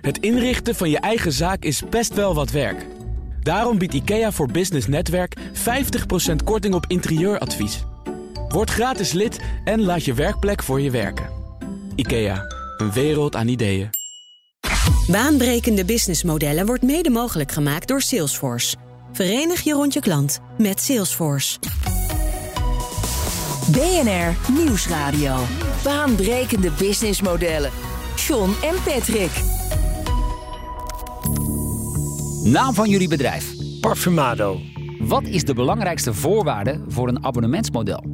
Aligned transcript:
Het 0.00 0.18
inrichten 0.18 0.74
van 0.74 0.90
je 0.90 0.98
eigen 0.98 1.32
zaak 1.32 1.64
is 1.64 1.82
best 1.90 2.14
wel 2.14 2.34
wat 2.34 2.50
werk. 2.50 2.86
Daarom 3.42 3.78
biedt 3.78 3.94
IKEA 3.94 4.32
voor 4.32 4.50
Business 4.50 4.86
Netwerk 4.86 5.36
50% 5.38 5.40
korting 6.44 6.74
op 6.74 6.84
interieuradvies. 6.88 7.84
Word 8.48 8.70
gratis 8.70 9.12
lid 9.12 9.40
en 9.64 9.82
laat 9.82 10.04
je 10.04 10.14
werkplek 10.14 10.62
voor 10.62 10.80
je 10.80 10.90
werken. 10.90 11.28
IKEA, 11.94 12.44
een 12.76 12.92
wereld 12.92 13.36
aan 13.36 13.48
ideeën. 13.48 13.90
Baanbrekende 15.10 15.84
businessmodellen 15.84 16.66
wordt 16.66 16.82
mede 16.82 17.10
mogelijk 17.10 17.52
gemaakt 17.52 17.88
door 17.88 18.00
Salesforce. 18.00 18.76
Verenig 19.12 19.60
je 19.60 19.72
rond 19.72 19.92
je 19.92 20.00
klant 20.00 20.40
met 20.58 20.80
Salesforce. 20.80 21.58
BNR 23.72 24.52
Nieuwsradio. 24.52 25.36
Baanbrekende 25.82 26.70
businessmodellen. 26.78 27.70
John 28.16 28.54
en 28.62 28.74
Patrick. 28.84 29.57
Naam 32.50 32.74
van 32.74 32.88
jullie 32.88 33.08
bedrijf. 33.08 33.54
Parfumado. 33.80 34.60
Wat 34.98 35.22
is 35.22 35.44
de 35.44 35.54
belangrijkste 35.54 36.14
voorwaarde 36.14 36.84
voor 36.88 37.08
een 37.08 37.24
abonnementsmodel? 37.24 38.04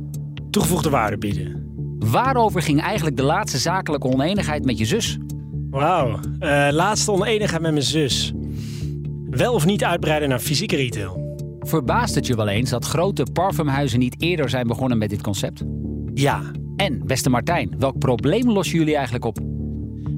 Toegevoegde 0.51 0.91
waarde 0.91 1.19
bieden. 1.19 1.73
Waarover 1.99 2.63
ging 2.63 2.81
eigenlijk 2.81 3.17
de 3.17 3.23
laatste 3.23 3.59
zakelijke 3.59 4.07
oneenigheid 4.07 4.65
met 4.65 4.79
je 4.79 4.85
zus? 4.85 5.19
Wauw. 5.71 6.09
Uh, 6.09 6.69
laatste 6.71 7.13
oneenigheid 7.13 7.63
met 7.63 7.73
mijn 7.73 7.85
zus. 7.85 8.33
Wel 9.31 9.55
of 9.55 9.65
niet 9.65 9.85
uitbreiden 9.85 10.29
naar 10.29 10.39
fysieke 10.39 10.77
retail? 10.77 11.37
Verbaast 11.61 12.15
het 12.15 12.27
je 12.27 12.37
wel 12.37 12.49
eens 12.49 12.71
dat 12.71 12.85
grote 12.85 13.27
parfumhuizen 13.33 13.99
niet 13.99 14.23
eerder 14.23 14.51
zijn 14.51 14.67
begonnen 14.67 14.99
met 14.99 15.11
dit 15.11 15.23
concept? 15.23 15.63
Ja. 16.15 16.43
En, 16.77 17.07
beste 17.07 17.31
Martijn, 17.31 17.75
welk 17.79 17.99
probleem 17.99 18.51
lossen 18.51 18.79
jullie 18.79 18.95
eigenlijk 18.95 19.25
op? 19.25 19.54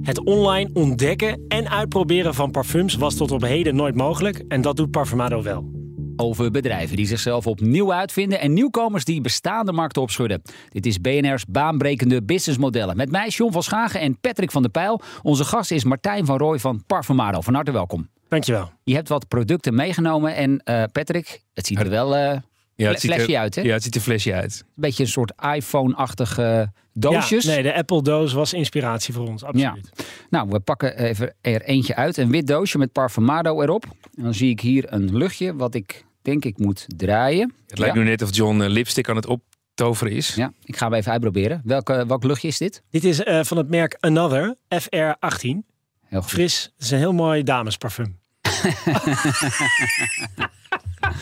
Het 0.06 0.24
online 0.24 0.70
ontdekken 0.72 1.44
en 1.48 1.70
uitproberen 1.70 2.34
van 2.34 2.50
parfums 2.50 2.94
was 2.94 3.16
tot 3.16 3.30
op 3.30 3.42
heden 3.42 3.76
nooit 3.76 3.94
mogelijk 3.94 4.42
en 4.48 4.60
dat 4.60 4.76
doet 4.76 4.90
Parfumado 4.90 5.42
wel. 5.42 5.70
Over 6.16 6.50
bedrijven 6.50 6.96
die 6.96 7.06
zichzelf 7.06 7.46
opnieuw 7.46 7.92
uitvinden 7.92 8.40
en 8.40 8.52
nieuwkomers 8.52 9.04
die 9.04 9.20
bestaande 9.20 9.72
markten 9.72 10.02
opschudden. 10.02 10.42
Dit 10.68 10.86
is 10.86 11.00
BNR's 11.00 11.44
baanbrekende 11.46 12.22
businessmodellen. 12.22 12.96
Met 12.96 13.10
mij 13.10 13.28
John 13.28 13.52
van 13.52 13.62
Schagen 13.62 14.00
en 14.00 14.20
Patrick 14.20 14.50
van 14.50 14.62
der 14.62 14.70
Pijl. 14.70 15.00
Onze 15.22 15.44
gast 15.44 15.70
is 15.70 15.84
Martijn 15.84 16.26
van 16.26 16.38
Rooij 16.38 16.58
van 16.58 16.82
Parfumado. 16.86 17.40
Van 17.40 17.54
harte 17.54 17.72
welkom. 17.72 18.08
Dankjewel. 18.28 18.70
Je 18.84 18.94
hebt 18.94 19.08
wat 19.08 19.28
producten 19.28 19.74
meegenomen 19.74 20.34
en 20.34 20.50
uh, 20.50 20.82
Patrick, 20.92 21.42
het 21.54 21.66
ziet 21.66 21.78
er 21.78 21.90
wel 21.90 22.16
uh, 22.16 22.36
ja, 22.76 22.90
het 22.90 23.00
flesje 23.00 23.32
er, 23.32 23.38
uit, 23.38 23.54
hè? 23.54 23.62
Ja, 23.62 23.72
het 23.72 23.82
ziet 23.82 23.94
er 23.94 24.00
flesje 24.00 24.34
uit. 24.34 24.64
Een 24.66 24.72
beetje 24.74 25.02
een 25.02 25.08
soort 25.08 25.32
iPhone-achtige 25.54 26.72
doosjes. 26.92 27.44
Ja, 27.44 27.50
nee, 27.50 27.62
de 27.62 27.74
Apple-doos 27.74 28.32
was 28.32 28.52
inspiratie 28.52 29.14
voor 29.14 29.28
ons, 29.28 29.44
absoluut. 29.44 29.90
Ja. 29.94 30.04
Nou, 30.30 30.48
we 30.48 30.60
pakken 30.60 30.98
even 30.98 31.34
er 31.40 31.62
eentje 31.62 31.94
uit. 31.94 32.16
Een 32.16 32.30
wit 32.30 32.46
doosje 32.46 32.78
met 32.78 32.92
Parfumado 32.92 33.62
erop. 33.62 33.84
En 34.16 34.22
dan 34.22 34.34
zie 34.34 34.50
ik 34.50 34.60
hier 34.60 34.92
een 34.92 35.16
luchtje 35.16 35.56
wat 35.56 35.74
ik 35.74 36.04
denk 36.22 36.44
ik 36.44 36.58
moet 36.58 36.84
draaien. 36.86 37.54
Het 37.66 37.78
lijkt 37.78 37.94
nu 37.94 38.04
net 38.04 38.22
of 38.22 38.34
John 38.34 38.60
uh, 38.60 38.68
lipstick 38.68 39.08
aan 39.08 39.16
het 39.16 39.26
optoveren 39.26 40.12
is. 40.12 40.34
Ja, 40.34 40.52
ik 40.64 40.76
ga 40.76 40.86
hem 40.86 40.94
even 40.94 41.12
uitproberen. 41.12 41.60
Welke, 41.64 42.04
welk 42.06 42.24
luchtje 42.24 42.48
is 42.48 42.58
dit? 42.58 42.82
Dit 42.90 43.04
is 43.04 43.20
uh, 43.20 43.42
van 43.42 43.56
het 43.56 43.68
merk 43.68 43.96
Another 44.00 44.56
FR18. 44.74 45.40
Heel 45.40 46.20
goed. 46.20 46.30
Fris, 46.30 46.72
het 46.74 46.84
is 46.84 46.90
een 46.90 46.98
heel 46.98 47.12
mooi 47.12 47.42
damesparfum. 47.42 48.18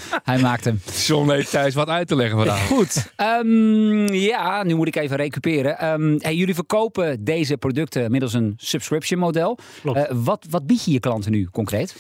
Hij 0.24 0.38
maakt 0.38 0.64
hem. 0.64 0.80
John 1.06 1.30
heeft 1.30 1.50
thuis 1.50 1.74
wat 1.74 1.88
uit 1.88 2.08
te 2.08 2.16
leggen 2.16 2.36
vandaag. 2.36 2.66
Goed. 2.66 3.12
Um, 3.40 4.12
ja, 4.12 4.62
nu 4.62 4.74
moet 4.74 4.86
ik 4.86 4.96
even 4.96 5.16
recupereren. 5.16 5.92
Um, 5.92 6.16
hey, 6.18 6.34
jullie 6.34 6.54
verkopen 6.54 7.24
deze 7.24 7.56
producten 7.56 8.10
middels 8.10 8.32
een 8.32 8.54
subscription 8.56 9.18
model. 9.18 9.58
Klopt. 9.80 9.98
Uh, 9.98 10.04
wat, 10.10 10.46
wat 10.50 10.66
bied 10.66 10.84
je 10.84 10.90
je 10.90 11.00
klanten 11.00 11.30
nu 11.30 11.48
concreet? 11.50 11.96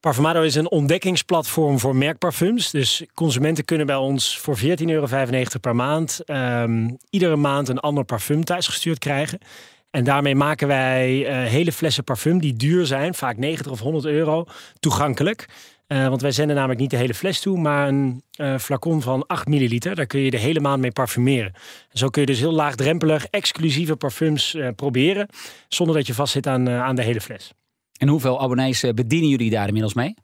Parfumado 0.00 0.42
is 0.42 0.54
een 0.54 0.70
ontdekkingsplatform 0.70 1.78
voor 1.78 1.96
merkparfums. 1.96 2.70
Dus 2.70 3.04
consumenten 3.14 3.64
kunnen 3.64 3.86
bij 3.86 3.96
ons 3.96 4.38
voor 4.38 4.58
14,95 4.58 4.64
euro 4.86 5.06
per 5.60 5.76
maand 5.76 6.20
um, 6.26 6.96
iedere 7.10 7.36
maand 7.36 7.68
een 7.68 7.78
ander 7.78 8.04
parfum 8.04 8.44
thuisgestuurd 8.44 8.98
krijgen. 8.98 9.38
En 9.90 10.04
daarmee 10.04 10.34
maken 10.34 10.68
wij 10.68 11.18
uh, 11.20 11.50
hele 11.50 11.72
flessen 11.72 12.04
parfum 12.04 12.40
die 12.40 12.54
duur 12.54 12.86
zijn, 12.86 13.14
vaak 13.14 13.36
90 13.36 13.72
of 13.72 13.80
100 13.80 14.04
euro, 14.04 14.44
toegankelijk. 14.80 15.46
Uh, 15.92 16.08
want 16.08 16.20
wij 16.20 16.32
zenden 16.32 16.56
namelijk 16.56 16.80
niet 16.80 16.90
de 16.90 16.96
hele 16.96 17.14
fles 17.14 17.40
toe, 17.40 17.58
maar 17.58 17.88
een 17.88 18.22
uh, 18.36 18.58
flacon 18.58 19.02
van 19.02 19.26
8 19.26 19.46
milliliter. 19.46 19.94
Daar 19.94 20.06
kun 20.06 20.20
je 20.20 20.30
de 20.30 20.38
hele 20.38 20.60
maand 20.60 20.80
mee 20.80 20.92
parfumeren. 20.92 21.52
En 21.90 21.98
zo 21.98 22.08
kun 22.08 22.20
je 22.20 22.26
dus 22.26 22.38
heel 22.38 22.52
laagdrempelig 22.52 23.26
exclusieve 23.26 23.96
parfums 23.96 24.54
uh, 24.54 24.68
proberen, 24.76 25.28
zonder 25.68 25.96
dat 25.96 26.06
je 26.06 26.14
vastzit 26.14 26.46
aan, 26.46 26.68
aan 26.68 26.94
de 26.94 27.02
hele 27.02 27.20
fles. 27.20 27.52
En 27.98 28.08
hoeveel 28.08 28.40
abonnees 28.40 28.80
bedienen 28.94 29.28
jullie 29.28 29.50
daar 29.50 29.66
inmiddels 29.66 29.94
mee? 29.94 30.14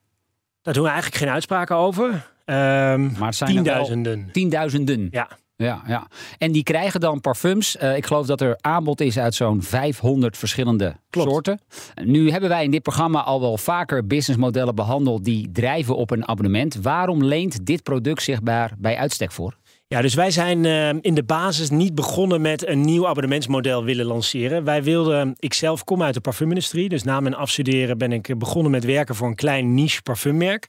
Daar 0.63 0.75
doen 0.75 0.83
we 0.83 0.89
eigenlijk 0.89 1.23
geen 1.23 1.33
uitspraken 1.33 1.77
over. 1.77 2.07
Um, 2.09 2.17
maar 2.45 3.27
het 3.27 3.35
zijn 3.35 3.51
tienduizenden. 3.51 4.29
Tienduizenden. 4.33 5.09
Ja. 5.11 5.29
Ja, 5.63 5.83
ja. 5.87 6.07
En 6.39 6.53
die 6.53 6.63
krijgen 6.63 7.01
dan 7.01 7.21
parfums. 7.21 7.77
Uh, 7.77 7.97
ik 7.97 8.07
geloof 8.07 8.27
dat 8.27 8.41
er 8.41 8.57
aanbod 8.61 9.01
is 9.01 9.19
uit 9.19 9.35
zo'n 9.35 9.63
500 9.63 10.37
verschillende 10.37 10.97
Klopt. 11.11 11.31
soorten. 11.31 11.61
Nu 12.05 12.31
hebben 12.31 12.49
wij 12.49 12.65
in 12.65 12.71
dit 12.71 12.83
programma 12.83 13.23
al 13.23 13.41
wel 13.41 13.59
vaker 13.59 14.07
businessmodellen 14.07 14.75
behandeld 14.75 15.25
die 15.25 15.51
drijven 15.53 15.97
op 15.97 16.11
een 16.11 16.29
abonnement. 16.29 16.75
Waarom 16.75 17.25
leent 17.25 17.67
dit 17.67 17.83
product 17.83 18.23
zich 18.23 18.43
bij, 18.43 18.71
bij 18.79 18.97
uitstek 18.97 19.33
voor? 19.33 19.57
Ja, 19.87 20.01
dus 20.01 20.15
wij 20.15 20.31
zijn 20.31 20.65
uh, 20.65 20.89
in 20.89 21.15
de 21.15 21.25
basis 21.25 21.71
niet 21.71 21.95
begonnen 21.95 22.41
met 22.41 22.67
een 22.67 22.81
nieuw 22.81 23.07
abonnementsmodel 23.07 23.85
willen 23.85 24.07
lanceren. 24.07 24.65
Wij 24.65 24.83
wilden, 24.83 25.35
ik 25.39 25.55
zelf 25.55 25.85
kom 25.85 26.03
uit 26.03 26.15
de 26.15 26.21
parfumindustrie, 26.21 26.89
dus 26.89 27.03
na 27.03 27.21
mijn 27.21 27.35
afstuderen 27.35 27.99
ben 27.99 28.13
ik 28.13 28.39
begonnen 28.39 28.71
met 28.71 28.85
werken 28.85 29.15
voor 29.15 29.29
een 29.29 29.35
klein 29.35 29.75
niche 29.75 30.03
parfummerk. 30.03 30.67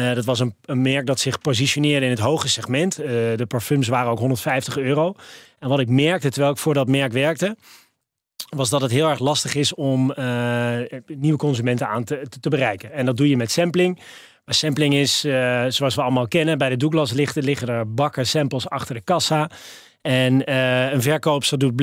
Uh, 0.00 0.14
dat 0.14 0.24
was 0.24 0.40
een, 0.40 0.54
een, 0.64 0.82
merk 0.82 1.06
dat 1.06 1.20
zich 1.20 1.40
positioneerde 1.40 2.04
in 2.04 2.10
het 2.10 2.20
hoge 2.20 2.48
segment. 2.48 3.00
Uh, 3.00 3.06
de 3.36 3.44
parfums 3.48 3.88
waren 3.88 4.10
ook 4.10 4.18
150 4.18 4.76
euro. 4.78 5.14
En 5.58 5.68
wat 5.68 5.80
ik 5.80 5.88
merkte 5.88 6.30
terwijl 6.30 6.52
ik 6.52 6.58
voor 6.58 6.74
dat 6.74 6.88
merk 6.88 7.12
werkte, 7.12 7.56
was 8.48 8.70
dat 8.70 8.80
het 8.80 8.90
heel 8.90 9.08
erg 9.08 9.18
lastig 9.18 9.54
is 9.54 9.74
om 9.74 10.12
uh, 10.18 10.78
nieuwe 11.06 11.38
consumenten 11.38 11.88
aan 11.88 12.04
te, 12.04 12.48
bereiken. 12.48 12.92
En 12.92 13.06
dat 13.06 13.16
doe 13.16 13.28
je 13.28 13.36
met 13.36 13.50
sampling. 13.50 14.00
Maar 14.44 14.54
sampling 14.54 14.94
is, 14.94 15.20
zoals 15.68 15.94
we 15.94 16.02
allemaal 16.02 16.28
kennen, 16.28 16.58
bij 16.58 16.68
de 16.68 16.76
Douglas 16.76 17.12
liggen 17.12 17.68
er 17.68 17.94
bakken 17.94 18.26
samples 18.26 18.68
achter 18.68 18.94
de 18.94 19.00
kassa. 19.00 19.50
En 20.00 20.52
een 20.92 21.02
verkoopster 21.02 21.58
doet, 21.58 21.78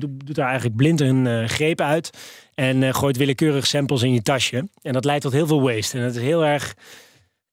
doet 0.00 0.34
daar 0.34 0.46
eigenlijk 0.46 0.76
blind 0.76 1.00
een 1.00 1.48
greep 1.48 1.80
uit. 1.80 2.10
En 2.54 2.94
gooit 2.94 3.16
willekeurig 3.16 3.66
samples 3.66 4.02
in 4.02 4.12
je 4.12 4.22
tasje. 4.22 4.68
En 4.82 4.92
dat 4.92 5.04
leidt 5.04 5.22
tot 5.22 5.32
heel 5.32 5.46
veel 5.46 5.62
waste. 5.62 5.98
En 5.98 6.04
dat 6.04 6.14
is 6.14 6.22
heel 6.22 6.44
erg 6.44 6.74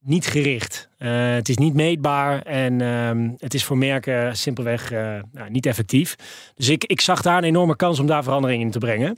niet 0.05 0.27
gericht. 0.27 0.89
Uh, 0.99 1.33
het 1.33 1.49
is 1.49 1.57
niet 1.57 1.73
meetbaar 1.73 2.41
en 2.41 2.79
uh, 2.79 3.33
het 3.38 3.53
is 3.53 3.63
voor 3.63 3.77
merken 3.77 4.38
simpelweg 4.38 4.91
uh, 4.91 4.99
nou, 5.31 5.49
niet 5.49 5.66
effectief. 5.66 6.16
Dus 6.55 6.69
ik, 6.69 6.83
ik 6.83 7.01
zag 7.01 7.21
daar 7.21 7.38
een 7.38 7.43
enorme 7.43 7.75
kans 7.75 7.99
om 7.99 8.07
daar 8.07 8.23
verandering 8.23 8.61
in 8.61 8.71
te 8.71 8.79
brengen. 8.79 9.17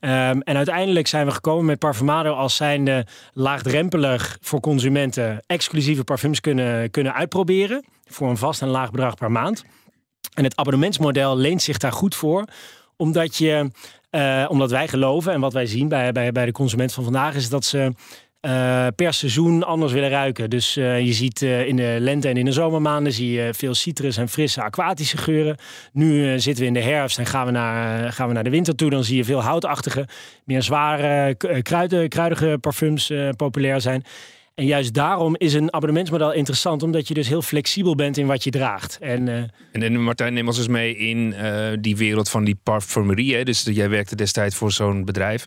Um, 0.00 0.42
en 0.42 0.56
uiteindelijk 0.56 1.06
zijn 1.06 1.26
we 1.26 1.32
gekomen 1.32 1.64
met 1.64 1.78
Parfumado 1.78 2.32
als 2.32 2.56
zijnde 2.56 3.06
laagdrempelig 3.32 4.38
voor 4.40 4.60
consumenten 4.60 5.42
exclusieve 5.46 6.04
parfums 6.04 6.40
kunnen, 6.40 6.90
kunnen 6.90 7.14
uitproberen. 7.14 7.84
Voor 8.04 8.30
een 8.30 8.36
vast 8.36 8.62
en 8.62 8.68
laag 8.68 8.90
bedrag 8.90 9.14
per 9.14 9.30
maand. 9.30 9.64
En 10.34 10.44
het 10.44 10.56
abonnementsmodel 10.56 11.36
leent 11.36 11.62
zich 11.62 11.78
daar 11.78 11.92
goed 11.92 12.14
voor. 12.14 12.44
Omdat, 12.96 13.36
je, 13.36 13.70
uh, 14.10 14.46
omdat 14.48 14.70
wij 14.70 14.88
geloven 14.88 15.32
en 15.32 15.40
wat 15.40 15.52
wij 15.52 15.66
zien 15.66 15.88
bij, 15.88 16.12
bij, 16.12 16.32
bij 16.32 16.46
de 16.46 16.52
consument 16.52 16.92
van 16.92 17.04
vandaag 17.04 17.34
is 17.34 17.48
dat 17.48 17.64
ze 17.64 17.92
uh, 18.46 18.86
per 18.96 19.14
seizoen 19.14 19.62
anders 19.62 19.92
willen 19.92 20.10
ruiken. 20.10 20.50
Dus 20.50 20.76
uh, 20.76 21.00
je 21.00 21.12
ziet 21.12 21.42
uh, 21.42 21.66
in 21.66 21.76
de 21.76 21.96
lente 22.00 22.28
en 22.28 22.36
in 22.36 22.44
de 22.44 22.52
zomermaanden 22.52 23.12
zie 23.12 23.30
je 23.30 23.54
veel 23.54 23.74
citrus 23.74 24.16
en 24.16 24.28
frisse 24.28 24.62
aquatische 24.62 25.16
geuren. 25.16 25.56
Nu 25.92 26.40
zitten 26.40 26.62
we 26.62 26.68
in 26.68 26.74
de 26.74 26.82
herfst 26.82 27.18
en 27.18 27.26
gaan 27.26 27.46
we, 27.46 27.52
naar, 27.52 28.12
gaan 28.12 28.28
we 28.28 28.34
naar 28.34 28.44
de 28.44 28.50
winter 28.50 28.74
toe. 28.74 28.90
Dan 28.90 29.04
zie 29.04 29.16
je 29.16 29.24
veel 29.24 29.42
houtachtige, 29.42 30.08
meer 30.44 30.62
zware, 30.62 31.34
kruiden, 31.62 32.08
kruidige 32.08 32.58
parfums 32.60 33.12
populair 33.36 33.80
zijn. 33.80 34.04
En 34.54 34.66
juist 34.66 34.94
daarom 34.94 35.34
is 35.36 35.54
een 35.54 35.72
abonnementsmodel 35.72 36.32
interessant, 36.32 36.82
omdat 36.82 37.08
je 37.08 37.14
dus 37.14 37.28
heel 37.28 37.42
flexibel 37.42 37.94
bent 37.94 38.16
in 38.16 38.26
wat 38.26 38.44
je 38.44 38.50
draagt. 38.50 38.98
En, 39.00 39.50
en, 39.72 40.02
Martijn, 40.02 40.34
neem 40.34 40.46
ons 40.46 40.58
eens 40.58 40.68
mee 40.68 40.96
in 40.96 41.34
die 41.80 41.96
wereld 41.96 42.28
van 42.30 42.44
die 42.44 42.58
parfumerie. 42.62 43.44
Dus 43.44 43.62
jij 43.62 43.88
werkte 43.88 44.16
destijds 44.16 44.56
voor 44.56 44.72
zo'n 44.72 45.04
bedrijf. 45.04 45.44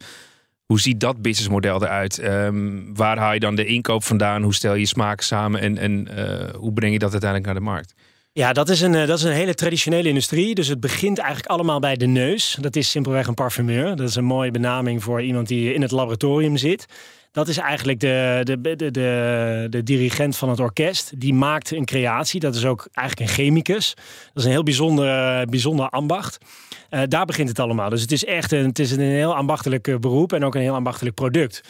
Hoe 0.70 0.80
ziet 0.80 1.00
dat 1.00 1.22
businessmodel 1.22 1.84
eruit? 1.84 2.24
Um, 2.24 2.96
waar 2.96 3.18
haal 3.18 3.34
je 3.34 3.40
dan 3.40 3.56
de 3.56 3.66
inkoop 3.66 4.04
vandaan? 4.04 4.44
Hoe 4.44 4.54
stel 4.54 4.76
je 4.76 4.86
smaak 4.86 5.22
samen? 5.22 5.62
En, 5.62 5.78
en 5.78 6.08
uh, 6.18 6.56
hoe 6.56 6.74
breng 6.74 6.94
je 6.94 7.00
dat 7.00 7.12
uiteindelijk 7.12 7.52
naar 7.52 7.60
de 7.60 7.70
markt? 7.70 7.94
Ja, 8.32 8.54
dat 8.54 8.70
is, 8.70 8.82
een, 8.82 8.92
dat 8.92 9.18
is 9.18 9.24
een 9.24 9.32
hele 9.32 9.54
traditionele 9.54 10.08
industrie. 10.08 10.56
Dus 10.56 10.68
het 10.68 10.80
begint 10.80 11.18
eigenlijk 11.18 11.50
allemaal 11.50 11.80
bij 11.80 11.96
de 11.96 12.06
neus. 12.06 12.58
Dat 12.62 12.76
is 12.76 12.90
simpelweg 12.90 13.28
een 13.28 13.34
parfumeur. 13.34 13.96
Dat 13.96 14.10
is 14.10 14.16
een 14.16 14.24
mooie 14.24 14.52
benaming 14.52 15.04
voor 15.04 15.22
iemand 15.22 15.48
die 15.48 15.74
in 15.74 15.82
het 15.82 15.92
laboratorium 15.92 16.58
zit. 16.58 16.86
Dat 17.32 17.48
is 17.48 17.58
eigenlijk 17.58 18.00
de, 18.00 18.42
de, 18.44 18.62
de, 18.62 18.92
de, 18.92 19.68
de 19.70 19.84
dirigent 19.84 20.38
van 20.38 20.50
het 20.50 20.60
orkest. 20.60 21.20
Die 21.20 21.34
maakt 21.34 21.72
een 21.72 21.86
creatie. 21.86 22.40
Dat 22.40 22.56
is 22.56 22.66
ook 22.66 22.88
eigenlijk 22.94 23.30
een 23.30 23.36
chemicus. 23.36 23.94
Dat 23.96 24.36
is 24.36 24.44
een 24.44 24.52
heel 24.52 24.64
bijzonder, 24.64 25.46
bijzonder 25.46 25.90
ambacht. 25.90 26.38
Uh, 26.90 27.02
daar 27.08 27.26
begint 27.26 27.50
het 27.50 27.60
allemaal. 27.60 27.90
Dus 27.90 28.02
het 28.02 28.12
is 28.12 28.26
echt 28.26 28.52
een, 28.52 28.66
het 28.66 28.80
is 28.80 28.92
een 28.92 29.00
heel 29.00 29.36
ambachtelijk 29.36 30.00
beroep 30.00 30.34
en 30.34 30.44
ook 30.44 30.56
een 30.56 30.62
heel 30.62 30.74
ambachtelijk 30.74 31.16
product. 31.16 31.62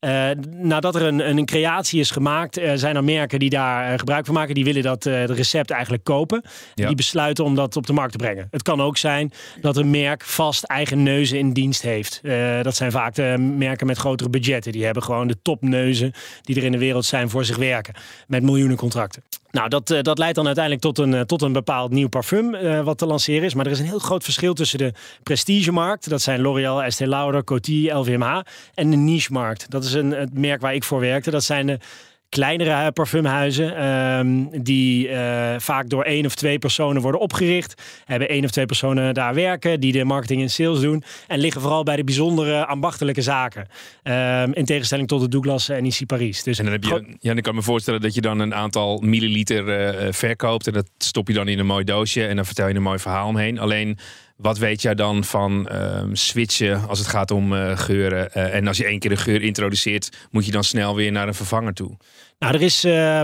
Uh, 0.00 0.30
nadat 0.50 0.94
er 0.94 1.02
een, 1.02 1.28
een 1.28 1.44
creatie 1.44 2.00
is 2.00 2.10
gemaakt, 2.10 2.58
uh, 2.58 2.72
zijn 2.74 2.96
er 2.96 3.04
merken 3.04 3.38
die 3.38 3.50
daar 3.50 3.92
uh, 3.92 3.98
gebruik 3.98 4.24
van 4.24 4.34
maken. 4.34 4.54
Die 4.54 4.64
willen 4.64 4.82
dat 4.82 5.04
het 5.04 5.30
recept 5.30 5.70
eigenlijk 5.70 6.04
kopen. 6.04 6.42
Ja. 6.74 6.86
Die 6.86 6.96
besluiten 6.96 7.44
om 7.44 7.54
dat 7.54 7.76
op 7.76 7.86
de 7.86 7.92
markt 7.92 8.12
te 8.12 8.18
brengen. 8.18 8.48
Het 8.50 8.62
kan 8.62 8.80
ook 8.80 8.96
zijn 8.96 9.32
dat 9.60 9.76
een 9.76 9.90
merk 9.90 10.24
vast 10.24 10.64
eigen 10.64 11.02
neuzen 11.02 11.38
in 11.38 11.52
dienst 11.52 11.82
heeft. 11.82 12.20
dat 12.62 12.76
zijn 12.76 12.90
vaak 12.90 13.14
de 13.14 13.36
merken 13.38 13.86
met 13.86 13.98
grotere 13.98 14.30
budgetten. 14.30 14.72
Die 14.72 14.84
hebben 14.84 15.02
gewoon 15.02 15.28
de 15.28 15.42
topneuzen 15.42 16.12
die 16.42 16.56
er 16.56 16.64
in 16.64 16.72
de 16.72 16.78
wereld 16.78 17.04
zijn 17.04 17.30
voor 17.30 17.44
zich 17.44 17.56
werken. 17.56 17.94
Met 18.26 18.42
miljoenen 18.42 18.76
contracten. 18.76 19.22
Nou, 19.56 19.68
dat, 19.68 19.90
uh, 19.90 20.00
dat 20.02 20.18
leidt 20.18 20.34
dan 20.34 20.46
uiteindelijk 20.46 20.84
tot 20.84 20.98
een, 20.98 21.12
uh, 21.12 21.20
tot 21.20 21.42
een 21.42 21.52
bepaald 21.52 21.90
nieuw 21.90 22.08
parfum 22.08 22.54
uh, 22.54 22.80
wat 22.80 22.98
te 22.98 23.06
lanceren 23.06 23.44
is. 23.44 23.54
Maar 23.54 23.66
er 23.66 23.72
is 23.72 23.78
een 23.78 23.84
heel 23.84 23.98
groot 23.98 24.24
verschil 24.24 24.54
tussen 24.54 24.78
de 24.78 24.92
prestigemarkt, 25.22 26.08
dat 26.08 26.22
zijn 26.22 26.40
L'Oréal, 26.40 26.82
Estée 26.82 27.08
Lauder, 27.08 27.44
Coty, 27.44 27.90
LVMH, 27.92 28.40
en 28.74 28.90
de 28.90 28.96
niche-markt. 28.96 29.70
Dat 29.70 29.84
is 29.84 29.92
een, 29.92 30.10
het 30.10 30.38
merk 30.38 30.60
waar 30.60 30.74
ik 30.74 30.84
voor 30.84 31.00
werkte. 31.00 31.30
Dat 31.30 31.44
zijn 31.44 31.66
de 31.66 31.78
kleinere 32.28 32.92
parfumhuizen 32.92 33.86
um, 33.86 34.62
die 34.62 35.08
uh, 35.08 35.54
vaak 35.58 35.88
door 35.88 36.02
één 36.02 36.26
of 36.26 36.34
twee 36.34 36.58
personen 36.58 37.02
worden 37.02 37.20
opgericht. 37.20 37.82
Hebben 38.04 38.28
één 38.28 38.44
of 38.44 38.50
twee 38.50 38.66
personen 38.66 39.14
daar 39.14 39.34
werken 39.34 39.80
die 39.80 39.92
de 39.92 40.04
marketing 40.04 40.42
en 40.42 40.50
sales 40.50 40.80
doen. 40.80 41.02
En 41.26 41.38
liggen 41.38 41.60
vooral 41.60 41.82
bij 41.82 41.96
de 41.96 42.04
bijzondere 42.04 42.66
ambachtelijke 42.66 43.22
zaken. 43.22 43.68
Um, 44.02 44.54
in 44.54 44.64
tegenstelling 44.64 45.08
tot 45.08 45.20
de 45.20 45.28
Douglas 45.28 45.68
en 45.68 45.84
IC 45.84 46.06
Paris. 46.06 46.42
Dus 46.42 46.58
en 46.58 46.64
dan 46.64 46.72
heb 46.72 46.84
je, 46.84 47.16
ja, 47.20 47.34
ik 47.34 47.42
kan 47.42 47.54
me 47.54 47.62
voorstellen 47.62 48.00
dat 48.00 48.14
je 48.14 48.20
dan 48.20 48.38
een 48.38 48.54
aantal 48.54 48.98
milliliter 48.98 49.64
uh, 50.04 50.12
verkoopt. 50.12 50.66
En 50.66 50.72
dat 50.72 50.88
stop 50.98 51.28
je 51.28 51.34
dan 51.34 51.48
in 51.48 51.58
een 51.58 51.66
mooi 51.66 51.84
doosje. 51.84 52.26
En 52.26 52.36
dan 52.36 52.44
vertel 52.44 52.68
je 52.68 52.74
een 52.74 52.82
mooi 52.82 52.98
verhaal 52.98 53.28
omheen. 53.28 53.58
Alleen 53.58 53.98
wat 54.36 54.58
weet 54.58 54.82
jij 54.82 54.94
dan 54.94 55.24
van 55.24 55.68
um, 55.72 56.14
switchen 56.16 56.88
als 56.88 56.98
het 56.98 57.08
gaat 57.08 57.30
om 57.30 57.52
uh, 57.52 57.78
geuren? 57.78 58.30
Uh, 58.34 58.54
en 58.54 58.66
als 58.66 58.76
je 58.76 58.84
één 58.84 58.98
keer 58.98 59.10
de 59.10 59.16
geur 59.16 59.42
introduceert, 59.42 60.26
moet 60.30 60.46
je 60.46 60.52
dan 60.52 60.64
snel 60.64 60.94
weer 60.94 61.12
naar 61.12 61.28
een 61.28 61.34
vervanger 61.34 61.72
toe? 61.72 61.96
Nou, 62.38 62.54
er 62.54 62.62
is, 62.62 62.84
uh, 62.84 63.20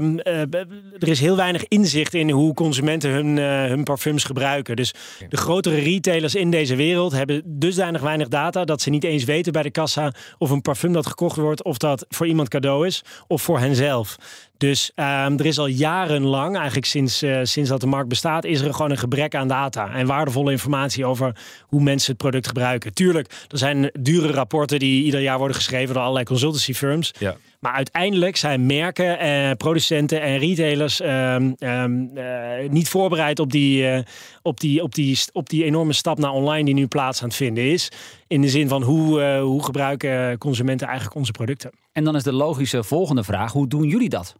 er 0.98 1.08
is 1.08 1.20
heel 1.20 1.36
weinig 1.36 1.68
inzicht 1.68 2.14
in 2.14 2.30
hoe 2.30 2.54
consumenten 2.54 3.10
hun, 3.10 3.36
hun 3.68 3.82
parfums 3.82 4.24
gebruiken. 4.24 4.76
Dus 4.76 4.94
de 5.28 5.36
grotere 5.36 5.80
retailers 5.80 6.34
in 6.34 6.50
deze 6.50 6.76
wereld 6.76 7.12
hebben 7.12 7.42
dusdanig 7.44 8.00
weinig 8.00 8.28
data 8.28 8.64
dat 8.64 8.80
ze 8.80 8.90
niet 8.90 9.04
eens 9.04 9.24
weten 9.24 9.52
bij 9.52 9.62
de 9.62 9.70
kassa 9.70 10.12
of 10.38 10.50
een 10.50 10.62
parfum 10.62 10.92
dat 10.92 11.06
gekocht 11.06 11.36
wordt, 11.36 11.62
of 11.62 11.76
dat 11.76 12.06
voor 12.08 12.26
iemand 12.26 12.48
cadeau 12.48 12.86
is 12.86 13.02
of 13.26 13.42
voor 13.42 13.58
henzelf. 13.58 14.16
Dus 14.62 14.90
um, 14.94 15.04
er 15.38 15.46
is 15.46 15.58
al 15.58 15.66
jarenlang, 15.66 16.56
eigenlijk 16.56 16.86
sinds, 16.86 17.22
uh, 17.22 17.40
sinds 17.42 17.70
dat 17.70 17.80
de 17.80 17.86
markt 17.86 18.08
bestaat, 18.08 18.44
is 18.44 18.60
er 18.60 18.74
gewoon 18.74 18.90
een 18.90 18.98
gebrek 18.98 19.34
aan 19.34 19.48
data 19.48 19.92
en 19.94 20.06
waardevolle 20.06 20.50
informatie 20.50 21.04
over 21.04 21.36
hoe 21.66 21.82
mensen 21.82 22.10
het 22.10 22.20
product 22.20 22.46
gebruiken. 22.46 22.94
Tuurlijk, 22.94 23.28
er 23.50 23.58
zijn 23.58 23.90
dure 23.98 24.32
rapporten 24.32 24.78
die 24.78 25.04
ieder 25.04 25.20
jaar 25.20 25.38
worden 25.38 25.56
geschreven 25.56 25.94
door 25.94 26.02
allerlei 26.02 26.24
consultancy 26.24 26.74
firms. 26.74 27.14
Ja. 27.18 27.36
Maar 27.62 27.72
uiteindelijk 27.72 28.36
zijn 28.36 28.66
merken, 28.66 29.18
eh, 29.18 29.50
producenten 29.56 30.20
en 30.20 30.38
retailers 30.38 31.02
um, 31.02 31.54
um, 31.58 32.10
uh, 32.14 32.70
niet 32.70 32.88
voorbereid 32.88 33.38
op 33.38 33.50
die, 33.50 33.82
uh, 33.82 33.98
op, 34.42 34.60
die, 34.60 34.82
op, 34.82 34.94
die, 34.94 35.18
op 35.32 35.48
die 35.48 35.64
enorme 35.64 35.92
stap 35.92 36.18
naar 36.18 36.30
online 36.30 36.64
die 36.64 36.74
nu 36.74 36.86
plaats 36.86 37.22
aan 37.22 37.28
het 37.28 37.36
vinden 37.36 37.64
is. 37.64 37.88
In 38.26 38.40
de 38.40 38.48
zin 38.48 38.68
van 38.68 38.82
hoe, 38.82 39.38
hoe 39.38 39.64
gebruiken 39.64 40.38
consumenten 40.38 40.86
eigenlijk 40.86 41.16
onze 41.16 41.32
producten. 41.32 41.70
En 41.92 42.04
dan 42.04 42.16
is 42.16 42.22
de 42.22 42.32
logische 42.32 42.82
volgende 42.84 43.24
vraag: 43.24 43.52
hoe 43.52 43.68
doen 43.68 43.88
jullie 43.88 44.08
dat? 44.08 44.34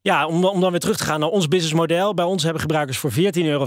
Ja, 0.00 0.26
om, 0.26 0.44
om 0.44 0.60
dan 0.60 0.70
weer 0.70 0.80
terug 0.80 0.96
te 0.96 1.04
gaan 1.04 1.20
naar 1.20 1.28
ons 1.28 1.48
businessmodel. 1.48 2.14
Bij 2.14 2.24
ons 2.24 2.42
hebben 2.42 2.60
gebruikers 2.60 2.98
voor 2.98 3.12
14,95 3.12 3.16
euro 3.32 3.66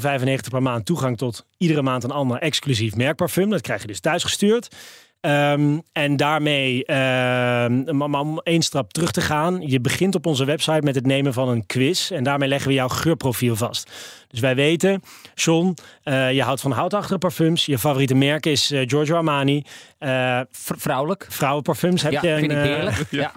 per 0.50 0.62
maand 0.62 0.86
toegang 0.86 1.18
tot 1.18 1.46
iedere 1.58 1.82
maand 1.82 2.04
een 2.04 2.12
ander 2.12 2.38
exclusief 2.38 2.96
merkparfum. 2.96 3.50
Dat 3.50 3.62
krijg 3.62 3.82
je 3.82 3.88
dus 3.88 4.00
thuis 4.00 4.24
gestuurd. 4.24 4.76
Um, 5.26 5.82
en 5.92 6.16
daarmee, 6.16 6.92
um, 6.92 8.02
om 8.02 8.40
één 8.44 8.62
stap 8.62 8.94
terug 8.94 9.12
te 9.12 9.22
gaan. 9.22 9.62
Je 9.62 9.80
begint 9.80 10.16
op 10.16 10.26
onze 10.26 10.46
website 10.46 10.82
met 10.82 10.96
het 10.96 11.06
nemen 11.06 11.34
van 11.34 11.50
een 11.50 11.66
quiz. 11.66 12.12
En 12.12 12.24
daarmee 12.24 12.50
leggen 12.50 12.68
we 12.68 12.74
jouw 12.74 12.88
geurprofiel 12.88 13.56
vast. 13.56 13.92
Dus 14.28 14.40
wij 14.40 14.56
weten, 14.56 15.02
John, 15.36 15.76
uh, 16.04 16.34
je 16.34 16.42
houdt 16.42 16.62
van 16.62 16.72
houtachtige 16.72 17.18
parfums. 17.18 17.66
Je 17.66 17.78
favoriete 17.78 18.16
merk 18.16 18.46
is 18.46 18.72
uh, 18.72 18.82
Giorgio 18.86 19.16
Armani. 19.16 19.64
Uh, 20.00 20.40
vrouwelijk. 20.52 21.26
Vrouwenparfums 21.30 22.02
heb 22.02 22.12
ja, 22.12 22.22
je. 22.22 22.36
vind 22.36 22.52
een, 22.52 22.58
ik 22.58 22.64
heerlijk. 22.64 23.06
ja. 23.24 23.34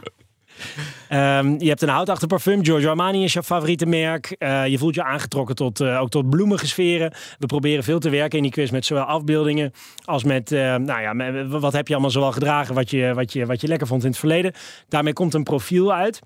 Um, 1.13 1.61
je 1.61 1.69
hebt 1.69 1.83
een 1.83 1.89
houtachtig 1.89 2.29
parfum. 2.29 2.65
Giorgio 2.65 2.89
Armani 2.89 3.25
is 3.25 3.33
jouw 3.33 3.43
favoriete 3.43 3.87
merk. 3.87 4.37
Uh, 4.39 4.67
je 4.67 4.79
voelt 4.79 4.95
je 4.95 5.05
aangetrokken 5.05 5.55
tot, 5.55 5.81
uh, 5.81 6.01
ook 6.01 6.11
tot 6.11 6.31
bloemige 6.31 6.67
sferen. 6.67 7.13
We 7.39 7.47
proberen 7.47 7.85
veel 7.85 7.99
te 7.99 8.11
werken 8.11 8.37
in 8.37 8.43
die 8.43 8.53
quiz 8.53 8.71
met 8.71 8.87
zowel 8.87 9.05
afbeeldingen 9.05 9.73
als 10.05 10.25
met, 10.25 10.53
uh, 10.53 10.75
nou 10.75 11.01
ja, 11.01 11.47
wat 11.47 11.73
heb 11.73 11.87
je 11.87 11.93
allemaal 11.93 12.11
zoal 12.11 12.33
gedragen 12.33 12.75
wat 12.75 12.91
je, 12.91 13.15
wat, 13.15 13.33
je, 13.33 13.47
wat 13.47 13.61
je 13.61 13.69
lekker 13.69 13.87
vond 13.87 14.03
in 14.03 14.09
het 14.09 14.19
verleden. 14.19 14.53
Daarmee 14.89 15.13
komt 15.13 15.35
een 15.35 15.43
profiel 15.43 15.95
uit. 15.95 16.21